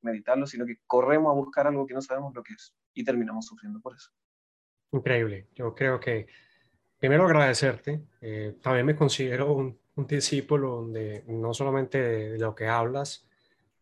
meditarlo, 0.02 0.46
sino 0.46 0.66
que 0.66 0.80
corremos 0.86 1.32
a 1.32 1.36
buscar 1.36 1.68
algo 1.68 1.88
que 1.88 1.94
no 1.94 2.02
sabemos 2.02 2.34
lo 2.36 2.44
que 2.44 2.54
es 2.54 2.76
y 2.94 3.06
terminamos 3.06 3.46
sufriendo 3.46 3.80
por 3.80 3.96
eso. 3.96 4.12
Increíble. 4.92 5.48
Yo 5.56 5.74
creo 5.74 6.00
que 6.00 6.28
primero 6.98 7.26
agradecerte. 7.26 8.02
Eh, 8.20 8.58
también 8.62 8.86
me 8.86 8.96
considero 8.96 9.54
un, 9.54 9.80
un 9.96 10.08
discípulo 10.08 10.78
donde 10.78 11.24
no 11.28 11.54
solamente 11.54 12.02
de 12.02 12.40
lo 12.40 12.54
que 12.56 12.68
hablas, 12.68 13.29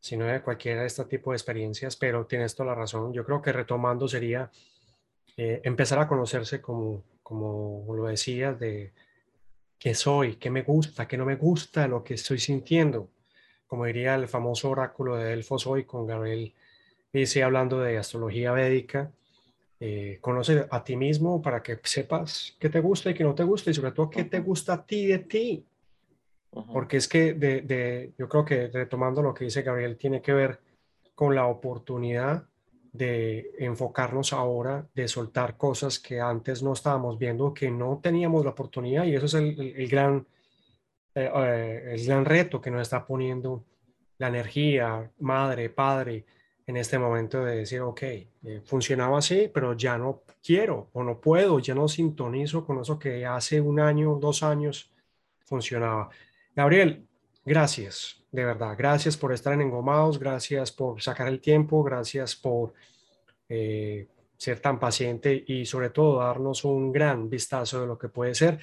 sino 0.08 0.26
de 0.26 0.41
cualquiera 0.41 0.82
de 0.82 0.88
este 0.88 1.04
tipo 1.06 1.32
de 1.32 1.38
experiencias, 1.38 1.96
pero 1.96 2.26
tienes 2.26 2.56
toda 2.56 2.70
la 2.70 2.76
razón. 2.76 3.13
Yo 3.13 3.26
creo 3.26 3.41
que 3.41 3.52
retomando 3.52 4.08
sería 4.08 4.50
eh, 5.36 5.62
empezar 5.63 6.00
a 6.00 6.08
conocerse 6.08 6.62
como, 6.62 7.04
como 7.22 7.86
lo 7.93 8.06
decías, 8.06 8.60
de 8.60 8.93
qué 9.78 9.93
soy, 9.93 10.38
qué 10.38 10.50
me 10.50 10.63
gusta, 10.63 11.08
qué 11.08 11.17
no 11.17 11.26
me 11.26 11.36
gusta, 11.36 11.88
lo 11.88 12.04
que 12.04 12.13
estoy 12.13 12.39
sintiendo. 12.39 13.10
Como 13.67 13.86
diría 13.86 14.15
el 14.15 14.28
famoso 14.28 14.70
oráculo 14.70 15.17
de 15.17 15.26
Delfos 15.26 15.67
hoy 15.67 15.84
con 15.84 16.08
Gabriel 16.08 16.54
dice 17.12 17.43
hablando 17.43 17.80
de 17.80 17.98
astrología 17.98 18.52
védica, 18.52 19.12
eh, 19.80 20.17
conoce 20.22 20.67
a 20.70 20.84
ti 20.84 20.96
mismo 20.96 21.41
para 21.41 21.62
que 21.62 21.80
sepas 21.84 22.56
qué 22.60 22.70
te 22.70 22.80
gusta 22.80 23.12
y 23.12 23.13
qué 23.13 23.24
no 23.24 23.36
te 23.36 23.43
gusta 23.43 23.70
y 23.70 23.74
sobre 23.74 23.91
todo 23.91 24.10
qué 24.10 24.24
te 24.24 24.39
gusta 24.39 24.74
a 24.74 24.86
ti 24.86 25.06
de 25.06 25.20
ti. 25.20 25.66
Porque 26.65 26.98
es 26.98 27.08
que 27.08 27.34
de, 27.34 28.13
yo 28.17 28.28
creo 28.28 28.46
que 28.46 28.67
retomando 28.67 29.22
lo 29.22 29.34
que 29.34 29.46
dice 29.46 29.62
Gabriel, 29.62 29.98
tiene 29.98 30.22
que 30.22 30.34
ver 30.34 30.60
con 31.15 31.36
la 31.36 31.48
oportunidad 31.48 32.48
de 32.93 33.52
enfocarnos 33.60 34.34
ahora, 34.34 34.88
de 34.93 35.08
soltar 35.08 35.58
cosas 35.58 36.00
que 36.00 36.20
antes 36.20 36.63
no 36.63 36.74
estábamos 36.74 37.20
viendo, 37.20 37.54
que 37.54 37.70
no 37.70 38.00
teníamos 38.02 38.43
la 38.43 38.52
oportunidad 38.52 39.06
y 39.06 39.15
eso 39.15 39.26
es 39.26 39.34
el, 39.36 39.88
gran, 39.88 40.26
eh, 41.13 41.30
eh, 41.34 41.91
el 41.93 42.06
gran 42.06 42.26
reto 42.26 42.60
que 42.60 42.72
nos 42.72 42.82
está 42.82 43.06
poniendo 43.06 43.63
la 44.17 44.30
energía, 44.30 45.12
madre, 45.20 45.70
padre, 45.70 46.26
en 46.65 46.76
este 46.76 47.00
momento 47.00 47.46
de 47.46 47.58
decir, 47.58 47.80
ok, 47.82 48.02
eh, 48.02 48.28
funcionaba 48.65 49.20
así, 49.20 49.50
pero 49.54 49.74
ya 49.74 49.98
no 49.98 50.24
quiero 50.43 50.89
o 50.91 51.02
no 51.02 51.20
puedo, 51.20 51.60
ya 51.60 51.74
no 51.74 51.88
sintonizo 51.88 52.65
con 52.65 52.82
eso 52.82 53.00
que 53.00 53.26
hace 53.26 53.62
un 53.62 53.80
año, 53.80 54.17
dos 54.20 54.43
años 54.43 54.91
funcionaba. 55.46 56.10
Gabriel, 56.58 57.08
gracias, 57.46 58.24
de 58.32 58.43
verdad. 58.43 58.74
Gracias 58.76 59.15
por 59.15 59.32
estar 59.32 59.54
en 59.54 59.62
Engomados, 59.62 60.17
gracias 60.17 60.72
por 60.72 61.00
sacar 61.00 61.28
el 61.28 61.39
tiempo, 61.39 61.84
gracias 61.84 62.36
por 62.36 62.74
eh, 63.48 64.08
ser 64.36 64.60
tan 64.60 64.80
paciente 64.80 65.43
y 65.46 65.67
sobre 65.67 65.91
todo 65.91 66.17
darnos 66.17 66.65
un 66.65 66.91
gran 66.91 67.30
vistazo 67.30 67.82
de 67.82 67.86
lo 67.86 67.96
que 67.96 68.10
puede 68.10 68.34
ser. 68.34 68.58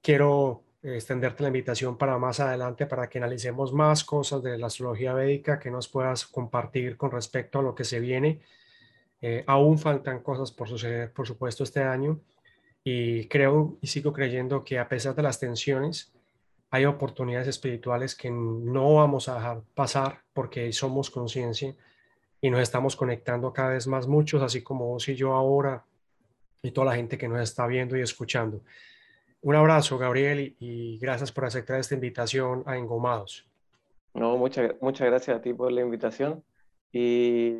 Quiero 0.00 0.62
extenderte 0.84 1.42
la 1.42 1.48
invitación 1.48 1.98
para 1.98 2.16
más 2.16 2.38
adelante 2.38 2.86
para 2.86 3.08
que 3.08 3.18
analicemos 3.18 3.72
más 3.72 4.04
cosas 4.04 4.40
de 4.40 4.56
la 4.56 4.68
astrología 4.68 5.12
védica 5.12 5.58
que 5.58 5.72
nos 5.72 5.88
puedas 5.88 6.26
compartir 6.26 6.96
con 6.96 7.10
respecto 7.10 7.58
a 7.58 7.62
lo 7.62 7.74
que 7.74 7.82
se 7.82 7.98
viene. 7.98 8.40
Eh, 9.20 9.42
aún 9.48 9.80
faltan 9.80 10.20
cosas 10.22 10.52
por 10.52 10.68
suceder, 10.68 11.12
por 11.12 11.26
supuesto, 11.26 11.64
este 11.64 11.82
año 11.82 12.20
y 12.84 13.26
creo 13.26 13.78
y 13.80 13.88
sigo 13.88 14.12
creyendo 14.12 14.62
que 14.62 14.78
a 14.78 14.88
pesar 14.88 15.16
de 15.16 15.22
las 15.22 15.40
tensiones, 15.40 16.12
hay 16.72 16.86
oportunidades 16.86 17.48
espirituales 17.48 18.16
que 18.16 18.30
no 18.30 18.94
vamos 18.94 19.28
a 19.28 19.34
dejar 19.34 19.62
pasar 19.74 20.22
porque 20.32 20.72
somos 20.72 21.10
conciencia 21.10 21.76
y 22.40 22.48
nos 22.48 22.62
estamos 22.62 22.96
conectando 22.96 23.52
cada 23.52 23.68
vez 23.74 23.86
más 23.86 24.08
muchos, 24.08 24.42
así 24.42 24.62
como 24.62 24.86
vos 24.86 25.06
y 25.10 25.14
yo 25.14 25.34
ahora 25.34 25.84
y 26.62 26.70
toda 26.70 26.86
la 26.86 26.96
gente 26.96 27.18
que 27.18 27.28
nos 27.28 27.42
está 27.42 27.66
viendo 27.66 27.94
y 27.94 28.00
escuchando. 28.00 28.62
Un 29.42 29.54
abrazo, 29.54 29.98
Gabriel, 29.98 30.56
y, 30.58 30.98
gracias 30.98 31.30
por 31.30 31.44
aceptar 31.44 31.78
esta 31.78 31.94
invitación 31.94 32.62
a 32.64 32.78
Engomados. 32.78 33.46
No, 34.14 34.38
muchas, 34.38 34.72
muchas 34.80 35.08
gracias 35.08 35.36
a 35.36 35.42
ti 35.42 35.52
por 35.52 35.70
la 35.70 35.82
invitación 35.82 36.42
y 36.90 37.58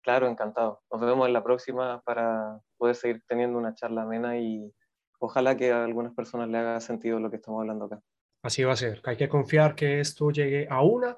claro, 0.00 0.28
encantado. 0.28 0.80
Nos 0.92 1.00
vemos 1.00 1.26
en 1.26 1.32
la 1.32 1.42
próxima 1.42 2.02
para 2.02 2.60
poder 2.76 2.94
seguir 2.94 3.24
teniendo 3.26 3.58
una 3.58 3.74
charla 3.74 4.02
amena 4.02 4.38
y 4.38 4.72
ojalá 5.18 5.56
que 5.56 5.72
a 5.72 5.82
algunas 5.82 6.14
personas 6.14 6.48
le 6.48 6.58
haga 6.58 6.80
sentido 6.80 7.18
lo 7.18 7.30
que 7.30 7.36
estamos 7.36 7.60
hablando 7.60 7.86
acá. 7.86 8.00
Así 8.44 8.62
va 8.62 8.74
a 8.74 8.76
ser. 8.76 9.00
Hay 9.04 9.16
que 9.16 9.26
confiar 9.26 9.74
que 9.74 10.00
esto 10.00 10.30
llegue 10.30 10.66
a 10.68 10.82
una 10.82 11.16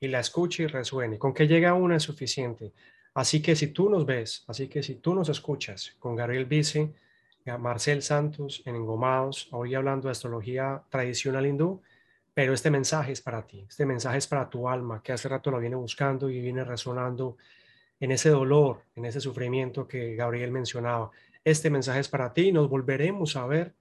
y 0.00 0.08
la 0.08 0.18
escuche 0.18 0.64
y 0.64 0.66
resuene. 0.66 1.16
Con 1.16 1.32
que 1.32 1.46
llegue 1.46 1.66
a 1.66 1.74
una 1.74 1.96
es 1.96 2.02
suficiente. 2.02 2.72
Así 3.14 3.40
que 3.40 3.54
si 3.54 3.68
tú 3.68 3.88
nos 3.88 4.04
ves, 4.04 4.42
así 4.48 4.66
que 4.66 4.82
si 4.82 4.96
tú 4.96 5.14
nos 5.14 5.28
escuchas 5.28 5.94
con 6.00 6.16
Gabriel 6.16 6.46
Vice, 6.46 6.92
Marcel 7.60 8.02
Santos 8.02 8.60
en 8.66 8.74
Engomados, 8.74 9.50
hoy 9.52 9.76
hablando 9.76 10.08
de 10.08 10.12
astrología 10.12 10.82
tradicional 10.88 11.46
hindú, 11.46 11.80
pero 12.34 12.54
este 12.54 12.72
mensaje 12.72 13.12
es 13.12 13.20
para 13.20 13.46
ti, 13.46 13.64
este 13.68 13.86
mensaje 13.86 14.18
es 14.18 14.26
para 14.26 14.50
tu 14.50 14.68
alma, 14.68 15.00
que 15.00 15.12
hace 15.12 15.28
rato 15.28 15.52
lo 15.52 15.60
viene 15.60 15.76
buscando 15.76 16.28
y 16.28 16.40
viene 16.40 16.64
resonando 16.64 17.36
en 18.00 18.10
ese 18.10 18.30
dolor, 18.30 18.82
en 18.96 19.04
ese 19.04 19.20
sufrimiento 19.20 19.86
que 19.86 20.16
Gabriel 20.16 20.50
mencionaba. 20.50 21.12
Este 21.44 21.70
mensaje 21.70 22.00
es 22.00 22.08
para 22.08 22.32
ti, 22.32 22.50
nos 22.50 22.68
volveremos 22.68 23.36
a 23.36 23.46
ver 23.46 23.74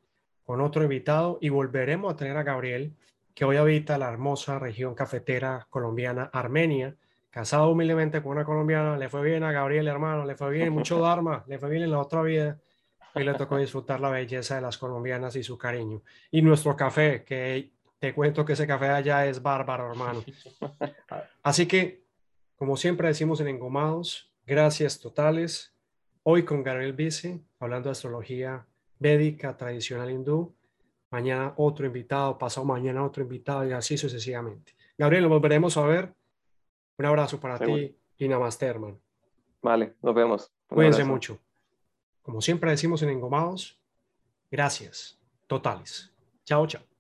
con 0.44 0.62
otro 0.62 0.84
invitado 0.84 1.38
y 1.42 1.50
volveremos 1.50 2.14
a 2.14 2.18
tener 2.18 2.38
a 2.38 2.44
Gabriel, 2.44 2.96
que 3.34 3.46
hoy 3.46 3.58
habita 3.58 3.98
la 3.98 4.10
hermosa 4.10 4.60
región 4.60 4.96
cafetera 4.96 5.68
colombiana 5.70 6.30
Armenia, 6.34 6.96
casado 7.30 7.70
humildemente 7.70 8.22
con 8.22 8.34
una 8.34 8.46
colombiana, 8.46 8.98
le 8.98 9.10
fue 9.10 9.24
bien 9.24 9.44
a 9.44 9.52
Gabriel, 9.52 9.88
hermano, 9.88 10.26
le 10.26 10.36
fue 10.36 10.52
bien, 10.52 10.70
mucho 10.74 11.00
Dharma, 11.00 11.44
le 11.48 11.58
fue 11.58 11.70
bien 11.70 11.84
en 11.84 11.92
la 11.92 12.00
otra 12.00 12.22
vida 12.22 12.60
y 13.16 13.24
le 13.24 13.34
tocó 13.34 13.58
disfrutar 13.58 14.00
la 14.00 14.10
belleza 14.10 14.56
de 14.56 14.62
las 14.62 14.78
colombianas 14.78 15.36
y 15.36 15.44
su 15.44 15.58
cariño. 15.58 16.02
Y 16.30 16.42
nuestro 16.42 16.76
café, 16.76 17.24
que 17.24 17.72
te 18.00 18.14
cuento 18.14 18.46
que 18.46 18.54
ese 18.54 18.68
café 18.68 18.90
allá 18.90 19.26
es 19.26 19.42
bárbaro, 19.42 19.92
hermano. 19.92 20.24
Así 21.44 21.66
que, 21.68 22.04
como 22.56 22.78
siempre 22.78 23.08
decimos 23.08 23.42
en 23.42 23.48
Engomados, 23.48 24.32
gracias 24.46 25.00
totales. 25.00 25.74
Hoy 26.24 26.44
con 26.44 26.64
Gabriel 26.64 26.94
Vice, 26.94 27.42
hablando 27.60 27.90
de 27.90 27.92
astrología 27.92 28.66
védica 29.02 29.58
tradicional 29.58 30.12
hindú. 30.12 30.54
Mañana 31.10 31.54
otro 31.58 31.86
invitado, 31.86 32.38
pasado 32.38 32.66
mañana 32.66 33.04
otro 33.04 33.24
invitado 33.24 33.68
y 33.68 33.74
así 33.74 33.98
sucesivamente. 33.98 34.74
Gabriel, 34.98 35.24
nos 35.24 35.32
volveremos 35.32 35.76
a 35.76 35.86
ver. 35.86 36.14
Un 36.98 37.06
abrazo 37.06 37.40
para 37.40 37.60
ti 37.60 37.98
y 38.18 38.28
namaste, 38.28 38.66
hermano. 38.68 39.00
Vale, 39.62 39.96
nos 40.02 40.16
vemos. 40.16 40.52
Cuídense 40.68 41.04
mucho. 41.04 41.40
Como 42.22 42.40
siempre 42.40 42.70
decimos 42.70 43.02
en 43.02 43.10
Engomados, 43.10 43.80
gracias 44.50 45.20
totales. 45.48 46.14
Chao, 46.46 46.66
chao. 46.68 46.91